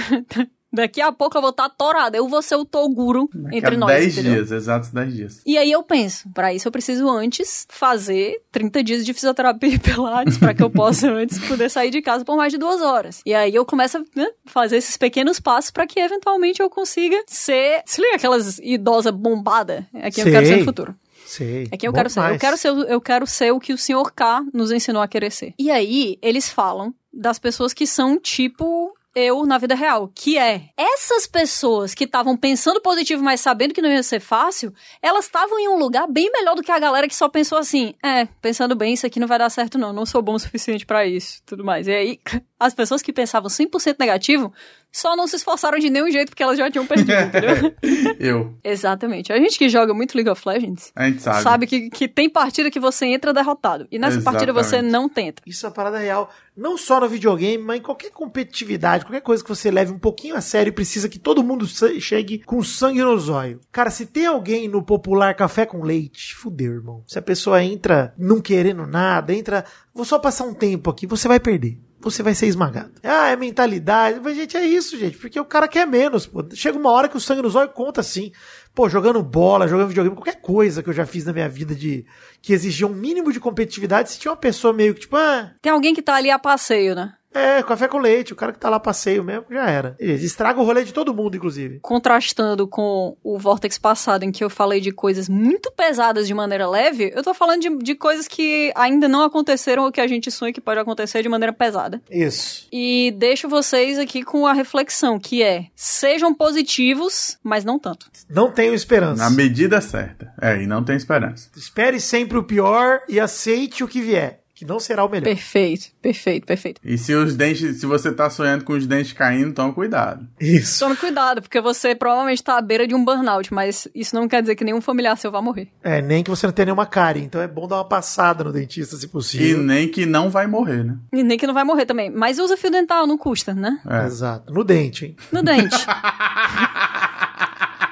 [0.75, 2.17] Daqui a pouco eu vou estar torada.
[2.17, 3.93] Eu vou ser o Toguro Daqui entre nós.
[3.93, 5.41] 10 dias, exatos 10 dias.
[5.47, 9.79] E aí eu penso, para isso eu preciso antes fazer 30 dias de fisioterapia e
[9.79, 13.23] pilates para que eu possa antes poder sair de casa por mais de duas horas.
[13.25, 17.23] E aí eu começo a né, fazer esses pequenos passos para que eventualmente eu consiga
[17.29, 17.81] ser.
[17.87, 19.87] Se liga aquelas idosa bombada?
[19.95, 20.97] É quem eu quero ser no futuro.
[21.35, 21.69] Sei.
[21.71, 22.21] É quem eu quero ser.
[22.21, 24.13] Eu quero ser, eu quero ser o que o Sr.
[24.15, 25.55] K nos ensinou a querer ser.
[25.59, 30.71] E aí, eles falam das pessoas que são tipo eu na vida real, que é
[30.77, 35.59] essas pessoas que estavam pensando positivo, mas sabendo que não ia ser fácil, elas estavam
[35.59, 38.75] em um lugar bem melhor do que a galera que só pensou assim, é, pensando
[38.75, 41.41] bem, isso aqui não vai dar certo não, não sou bom o suficiente para isso,
[41.47, 41.87] tudo mais.
[41.87, 42.21] E aí,
[42.59, 44.53] as pessoas que pensavam 100% negativo
[44.95, 47.75] só não se esforçaram de nenhum jeito porque elas já tinham perdido, entendeu?
[48.21, 48.55] Eu.
[48.63, 49.33] Exatamente.
[49.33, 52.31] A gente que joga muito League of Legends a gente sabe, sabe que, que tem
[52.31, 53.89] partida que você entra derrotado.
[53.91, 54.47] E nessa Exatamente.
[54.47, 55.43] partida você não tenta.
[55.45, 56.31] Isso é uma parada real.
[56.57, 60.37] Não só no videogame, mas em qualquer competitividade, qualquer coisa que você leve um pouquinho
[60.37, 63.61] a sério e precisa que todo mundo chegue com sangue no zóio.
[63.73, 67.03] Cara, se tem alguém no popular café com leite, fudeu, irmão.
[67.09, 71.27] Se a pessoa entra não querendo nada, entra, vou só passar um tempo aqui, você
[71.27, 72.93] vai perder você vai ser esmagado.
[73.03, 74.21] Ah, é mentalidade.
[74.23, 75.17] Mas, gente, é isso, gente.
[75.17, 76.27] Porque o cara quer menos.
[76.27, 76.45] Pô.
[76.53, 78.33] Chega uma hora que o sangue nos olhos conta assim.
[78.75, 82.05] Pô, jogando bola, jogando videogame, qualquer coisa que eu já fiz na minha vida de
[82.43, 85.53] que exigia um mínimo de competitividade, se tinha uma pessoa meio que tipo, ah.
[85.63, 87.15] Tem alguém que tá ali a passeio, né?
[87.35, 89.97] É, café com leite, o cara que tá lá passeio mesmo, já era.
[89.99, 91.81] Estraga o rolê de todo mundo, inclusive.
[91.81, 96.69] Contrastando com o Vortex passado, em que eu falei de coisas muito pesadas de maneira
[96.69, 100.31] leve, eu tô falando de, de coisas que ainda não aconteceram ou que a gente
[100.31, 102.01] sonha que pode acontecer de maneira pesada.
[102.09, 102.69] Isso.
[102.73, 108.07] E deixo vocês aqui com a reflexão, que é, sejam positivos, mas não tanto.
[108.31, 109.23] Não tenho esperança.
[109.23, 110.33] Na medida certa.
[110.41, 111.51] É, e não tem esperança.
[111.57, 115.25] Espere sempre o pior e aceite o que vier que não será o melhor.
[115.25, 116.81] Perfeito, perfeito, perfeito.
[116.85, 120.27] E se os dentes, se você tá sonhando com os dentes caindo, toma cuidado.
[120.41, 120.79] Isso.
[120.79, 124.43] Toma cuidado, porque você provavelmente tá à beira de um burnout, mas isso não quer
[124.43, 125.69] dizer que nenhum familiar seu vai morrer.
[125.83, 128.53] É, nem que você não tenha nenhuma cárie, então é bom dar uma passada no
[128.53, 129.61] dentista se possível.
[129.61, 130.97] E nem que não vai morrer, né?
[131.13, 132.11] E nem que não vai morrer também.
[132.11, 133.81] Mas usa fio dental, não custa, né?
[133.89, 134.07] É.
[134.07, 134.53] Exato.
[134.53, 135.17] No dente, hein?
[135.33, 135.77] No dente.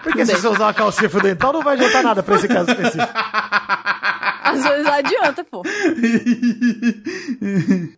[0.03, 2.71] Porque se você usar uma calcinha fio dental, não vai adiantar nada pra esse caso
[2.71, 3.13] específico.
[4.43, 5.63] Às vezes adianta, pô.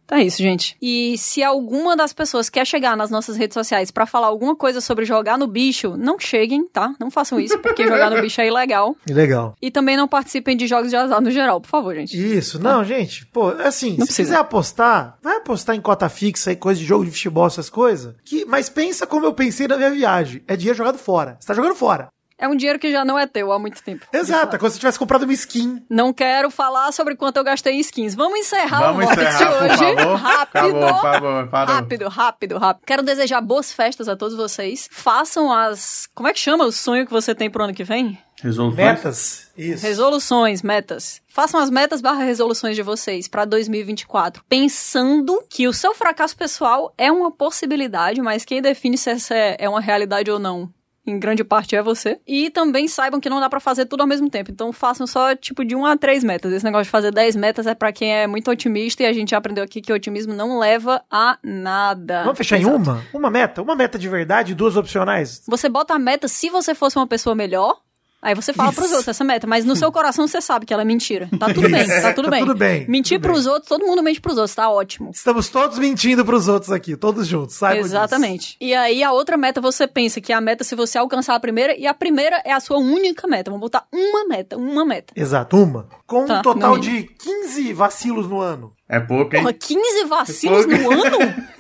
[0.07, 0.77] Tá isso, gente.
[0.81, 4.81] E se alguma das pessoas quer chegar nas nossas redes sociais para falar alguma coisa
[4.81, 6.95] sobre jogar no bicho, não cheguem, tá?
[7.01, 8.95] Não façam isso, porque jogar no bicho é ilegal.
[9.09, 9.57] Ilegal.
[9.61, 12.17] E também não participem de jogos de azar no geral, por favor, gente.
[12.17, 12.85] Isso, não, tá?
[12.85, 13.27] gente.
[13.27, 14.29] Pô, assim, não se precisa.
[14.29, 18.15] quiser apostar, vai apostar em cota fixa e coisa de jogo de futebol, essas coisas.
[18.25, 20.43] Que, mas pensa como eu pensei na minha viagem.
[20.47, 21.37] É dinheiro jogado fora.
[21.41, 21.94] Você tá jogando fora.
[22.37, 24.07] É um dinheiro que já não é teu há muito tempo.
[24.13, 25.85] Exato, é como se você tivesse comprado uma skin.
[25.89, 28.15] Não quero falar sobre quanto eu gastei em skins.
[28.15, 29.97] Vamos encerrar Vamos o encerrar, de hoje.
[29.97, 30.17] Favor.
[30.17, 30.59] Rápido.
[30.59, 32.85] Acabou, favor, rápido, rápido, rápido.
[32.87, 34.89] Quero desejar boas festas a todos vocês.
[34.91, 36.09] Façam as.
[36.15, 38.19] Como é que chama o sonho que você tem pro ano que vem?
[38.43, 38.77] Resoluções.
[38.77, 39.53] Metas.
[39.57, 39.87] Isso.
[39.87, 41.23] Resoluções, metas.
[41.29, 46.93] Façam as metas barra resoluções de vocês para 2024, pensando que o seu fracasso pessoal
[46.99, 50.69] é uma possibilidade, mas quem define se essa é uma realidade ou não
[51.07, 52.19] em grande parte é você.
[52.27, 54.51] E também saibam que não dá para fazer tudo ao mesmo tempo.
[54.51, 56.53] Então façam só tipo de 1 a 3 metas.
[56.53, 59.31] Esse negócio de fazer 10 metas é para quem é muito otimista e a gente
[59.31, 62.23] já aprendeu aqui que o otimismo não leva a nada.
[62.23, 62.77] Vamos fechar Exato.
[62.77, 63.05] em uma?
[63.13, 63.63] Uma meta?
[63.63, 65.43] Uma meta de verdade e duas opcionais?
[65.47, 67.84] Você bota a meta se você fosse uma pessoa melhor
[68.25, 68.81] Aí você fala Isso.
[68.81, 71.29] pros outros essa meta, mas no seu coração você sabe que ela é mentira.
[71.39, 72.41] Tá tudo bem, tá tudo tá bem.
[72.41, 72.87] Tudo bem.
[72.89, 73.53] Mentir tudo pros bem.
[73.53, 75.11] outros, todo mundo mente pros outros, tá ótimo.
[75.13, 77.81] Estamos todos mentindo pros outros aqui, todos juntos, sabe?
[77.81, 78.53] Exatamente.
[78.53, 78.57] Disso.
[78.63, 81.41] E aí a outra meta você pensa que é a meta se você alcançar a
[81.41, 83.51] primeira, e a primeira é a sua única meta.
[83.51, 85.13] Vamos botar uma meta, uma meta.
[85.15, 85.87] Exato, uma.
[86.07, 88.73] Com tá, um total de 15 vacilos no ano.
[88.89, 89.43] É pouco, hein?
[89.43, 91.19] Porra, 15 vacilos é no ano?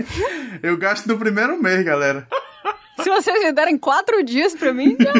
[0.63, 2.27] Eu gasto no primeiro mês, galera.
[3.05, 5.13] Se vocês me derem quatro dias pra mim, já...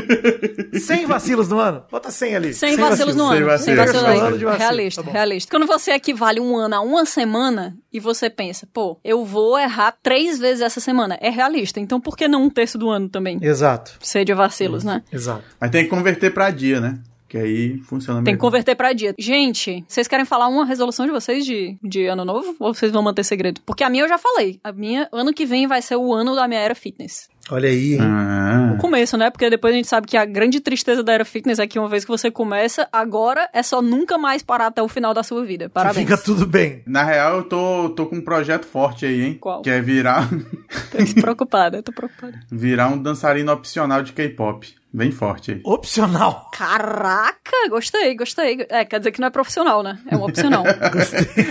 [0.81, 1.85] 100 vacilos no ano?
[1.91, 2.55] Bota 100 ali.
[2.55, 3.59] 100, 100 vacilos, no ano.
[3.59, 4.39] 100 vacilos no ano.
[4.39, 4.57] Vacilo.
[4.57, 5.51] Realista, tá realista.
[5.51, 9.95] Quando você equivale um ano a uma semana e você pensa, pô, eu vou errar
[10.03, 11.79] três vezes essa semana, é realista.
[11.79, 13.39] Então por que não um terço do ano também?
[13.43, 13.99] Exato.
[14.01, 15.03] Ser de vacilos, né?
[15.13, 15.45] Exato.
[15.61, 16.99] Mas tem que converter pra dia, né?
[17.29, 19.13] Que aí funciona Tem que converter para dia.
[19.19, 22.55] Gente, vocês querem falar uma resolução de vocês de, de ano novo?
[22.61, 23.61] Ou vocês vão manter segredo?
[23.67, 24.61] Porque a minha eu já falei.
[24.63, 27.29] A minha, ano que vem vai ser o ano da minha era fitness.
[27.51, 28.01] Olha aí, hein?
[28.01, 28.73] Ah.
[28.75, 29.31] O começo, né?
[29.31, 31.89] Porque depois a gente sabe que a grande tristeza da era fitness é que uma
[31.89, 35.45] vez que você começa, agora é só nunca mais parar até o final da sua
[35.45, 35.69] vida.
[35.69, 36.07] Parabéns.
[36.07, 36.83] Fica tudo bem.
[36.87, 39.39] Na real, eu tô, tô com um projeto forte aí, hein?
[39.39, 39.61] Qual?
[39.61, 40.29] Que é virar.
[40.31, 42.41] tô preocupada, eu tô preocupada.
[42.51, 44.75] Virar um dançarino opcional de K-pop.
[44.95, 45.61] Bem forte aí.
[45.65, 46.49] Opcional.
[46.53, 48.65] Caraca, gostei, gostei.
[48.71, 49.99] É, quer dizer que não é profissional, né?
[50.09, 50.63] É um opcional.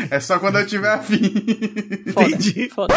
[0.09, 1.19] É só quando eu tiver afim.
[2.13, 2.69] Foda, Entendi.
[2.69, 2.93] Foda.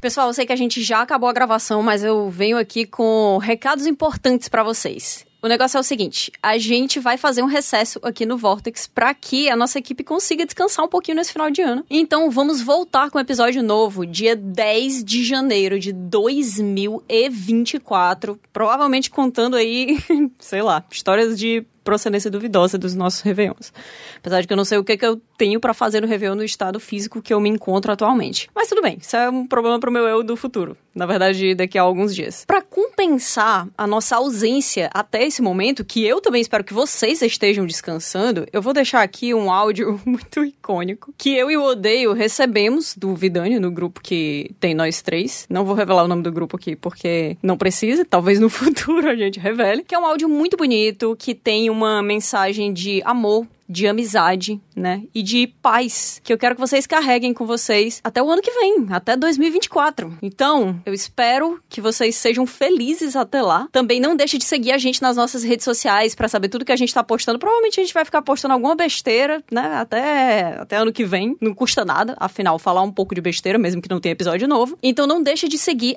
[0.00, 3.36] Pessoal, eu sei que a gente já acabou a gravação, mas eu venho aqui com
[3.38, 5.26] recados importantes para vocês.
[5.44, 9.12] O negócio é o seguinte: a gente vai fazer um recesso aqui no Vortex para
[9.12, 11.84] que a nossa equipe consiga descansar um pouquinho nesse final de ano.
[11.90, 18.40] Então vamos voltar com um episódio novo dia 10 de janeiro de 2024.
[18.54, 19.98] Provavelmente contando aí,
[20.40, 23.72] sei lá, histórias de procedência duvidosa dos nossos Réveillons.
[24.16, 26.34] Apesar de que eu não sei o que, que eu tenho para fazer no Réveillon
[26.34, 28.48] no estado físico que eu me encontro atualmente.
[28.54, 30.76] Mas tudo bem, isso é um problema pro meu eu do futuro.
[30.94, 32.44] Na verdade, daqui a alguns dias.
[32.46, 37.66] Para compensar a nossa ausência até esse momento, que eu também espero que vocês estejam
[37.66, 42.94] descansando, eu vou deixar aqui um áudio muito icônico que eu e o Odeio recebemos
[42.96, 45.46] do Vidani no grupo que tem nós três.
[45.50, 49.16] Não vou revelar o nome do grupo aqui porque não precisa, talvez no futuro a
[49.16, 49.82] gente revele.
[49.82, 55.02] Que é um áudio muito bonito, que tem uma mensagem de amor de amizade, né?
[55.14, 58.50] E de paz, que eu quero que vocês carreguem com vocês até o ano que
[58.50, 60.18] vem, até 2024.
[60.22, 63.66] Então, eu espero que vocês sejam felizes até lá.
[63.72, 66.72] Também não deixe de seguir a gente nas nossas redes sociais para saber tudo que
[66.72, 67.38] a gente tá postando.
[67.38, 69.74] Provavelmente a gente vai ficar postando alguma besteira, né?
[69.76, 71.36] Até, até ano que vem.
[71.40, 74.78] Não custa nada, afinal, falar um pouco de besteira, mesmo que não tenha episódio novo.
[74.82, 75.96] Então não deixe de seguir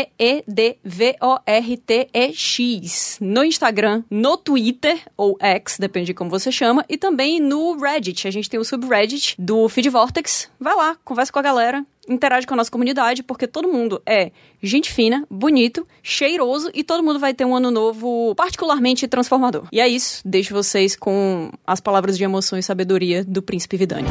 [3.21, 7.77] No Instagram, no Twitter Twitter, ou X, depende de como você chama, e também no
[7.77, 8.27] Reddit.
[8.27, 10.49] A gente tem o subreddit do Feed Vortex.
[10.59, 14.33] Vai lá, conversa com a galera, interage com a nossa comunidade, porque todo mundo é
[14.63, 19.69] gente fina, bonito, cheiroso e todo mundo vai ter um ano novo particularmente transformador.
[19.71, 24.09] E é isso, deixo vocês com as palavras de emoção e sabedoria do príncipe Vidani.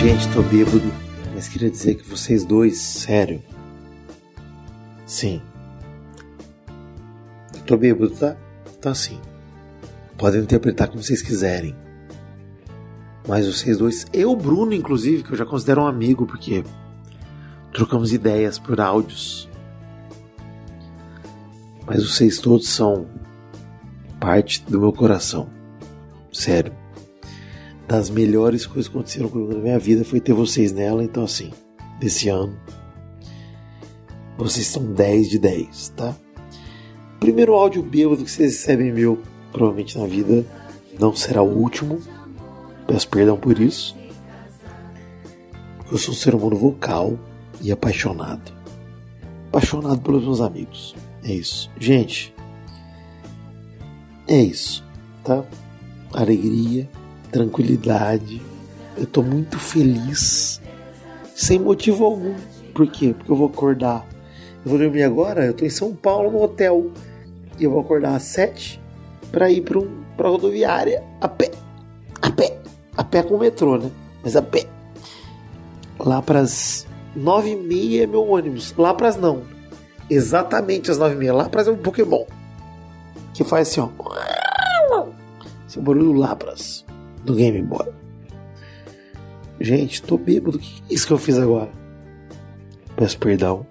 [0.00, 0.90] Gente, tô bêbado,
[1.34, 3.42] mas queria dizer que vocês dois, sério,
[5.08, 5.40] Sim.
[7.54, 8.36] Eu tô bêbado, tá?
[8.78, 9.18] Tá sim.
[10.18, 11.74] Podem interpretar como vocês quiserem.
[13.26, 16.62] Mas vocês dois, eu, Bruno, inclusive, que eu já considero um amigo, porque
[17.72, 19.48] trocamos ideias por áudios.
[21.86, 23.06] Mas vocês todos são
[24.20, 25.48] parte do meu coração.
[26.30, 26.74] Sério.
[27.86, 31.50] Das melhores coisas que aconteceram comigo na minha vida foi ter vocês nela, então assim,
[31.98, 32.54] desse ano
[34.44, 36.14] vocês são 10 de 10, tá?
[37.18, 39.20] Primeiro áudio bêbado que vocês recebem meu,
[39.52, 40.46] provavelmente na vida,
[40.98, 42.00] não será o último.
[42.86, 43.96] Peço perdão por isso.
[45.90, 47.18] Eu sou um ser humano vocal
[47.60, 48.52] e apaixonado.
[49.48, 50.94] Apaixonado pelos meus amigos.
[51.24, 51.68] É isso.
[51.78, 52.32] Gente,
[54.28, 54.84] é isso,
[55.24, 55.44] tá?
[56.12, 56.88] Alegria,
[57.32, 58.40] tranquilidade.
[58.96, 60.60] Eu tô muito feliz,
[61.34, 62.34] sem motivo algum.
[62.72, 63.14] Por quê?
[63.16, 64.06] Porque eu vou acordar
[64.64, 66.90] eu vou dormir agora, eu tô em São Paulo no hotel.
[67.58, 68.80] E eu vou acordar às sete
[69.30, 71.50] para ir para um, pra rodoviária a pé.
[72.20, 72.58] A pé.
[72.96, 73.90] A pé com o metrô, né?
[74.22, 74.66] Mas a pé.
[75.98, 78.74] Lá pras nove e meia é meu ônibus.
[78.76, 79.42] Lá pras não.
[80.10, 81.34] Exatamente às nove e meia.
[81.34, 82.24] Lá pras é um Pokémon.
[83.34, 83.88] Que faz assim, ó.
[85.68, 86.84] Esse é barulho do Lapras
[87.24, 87.86] do Game Boy.
[89.60, 90.56] Gente, tô bêbado.
[90.56, 91.70] O que é isso que eu fiz agora?
[92.96, 93.66] Peço perdão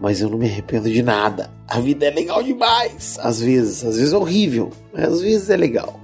[0.00, 1.50] mas eu não me arrependo de nada.
[1.66, 3.18] A vida é legal demais.
[3.20, 6.00] Às vezes, às vezes é horrível, mas às vezes é legal.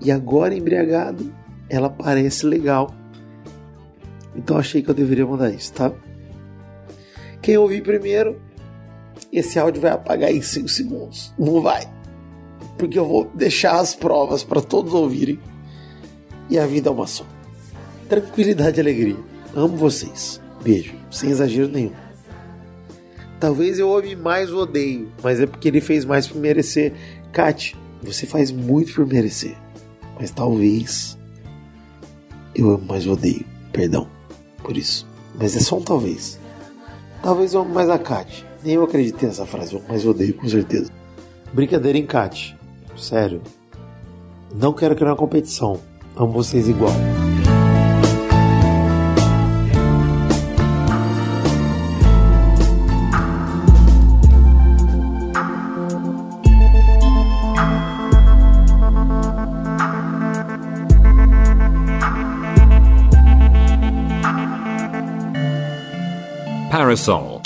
[0.00, 1.32] E agora embriagado,
[1.68, 2.94] ela parece legal.
[4.34, 5.92] Então achei que eu deveria mandar isso, tá?
[7.40, 8.40] Quem ouvir primeiro,
[9.32, 11.34] esse áudio vai apagar em 5 segundos.
[11.38, 11.88] Não vai.
[12.78, 15.38] Porque eu vou deixar as provas para todos ouvirem.
[16.48, 17.24] E a vida é uma só.
[18.08, 19.16] Tranquilidade e alegria.
[19.54, 20.40] Amo vocês.
[20.62, 20.94] Beijo.
[21.10, 22.01] Sem exagero nenhum.
[23.42, 26.92] Talvez eu ame mais o odeio, mas é porque ele fez mais por merecer.
[27.32, 29.56] Kat, você faz muito por merecer.
[30.16, 31.18] Mas talvez
[32.54, 33.44] eu amo mais o odeio.
[33.72, 34.06] Perdão
[34.62, 35.08] por isso.
[35.36, 36.38] Mas é só um talvez.
[37.20, 38.46] Talvez eu ame mais a Kat.
[38.62, 40.92] Nem eu acreditei nessa frase, amo mais odeio, com certeza.
[41.52, 42.56] Brincadeira em Kat.
[42.96, 43.42] Sério.
[44.54, 45.80] Não quero criar uma competição.
[46.16, 46.92] Amo vocês igual.
[66.92, 67.41] Parasol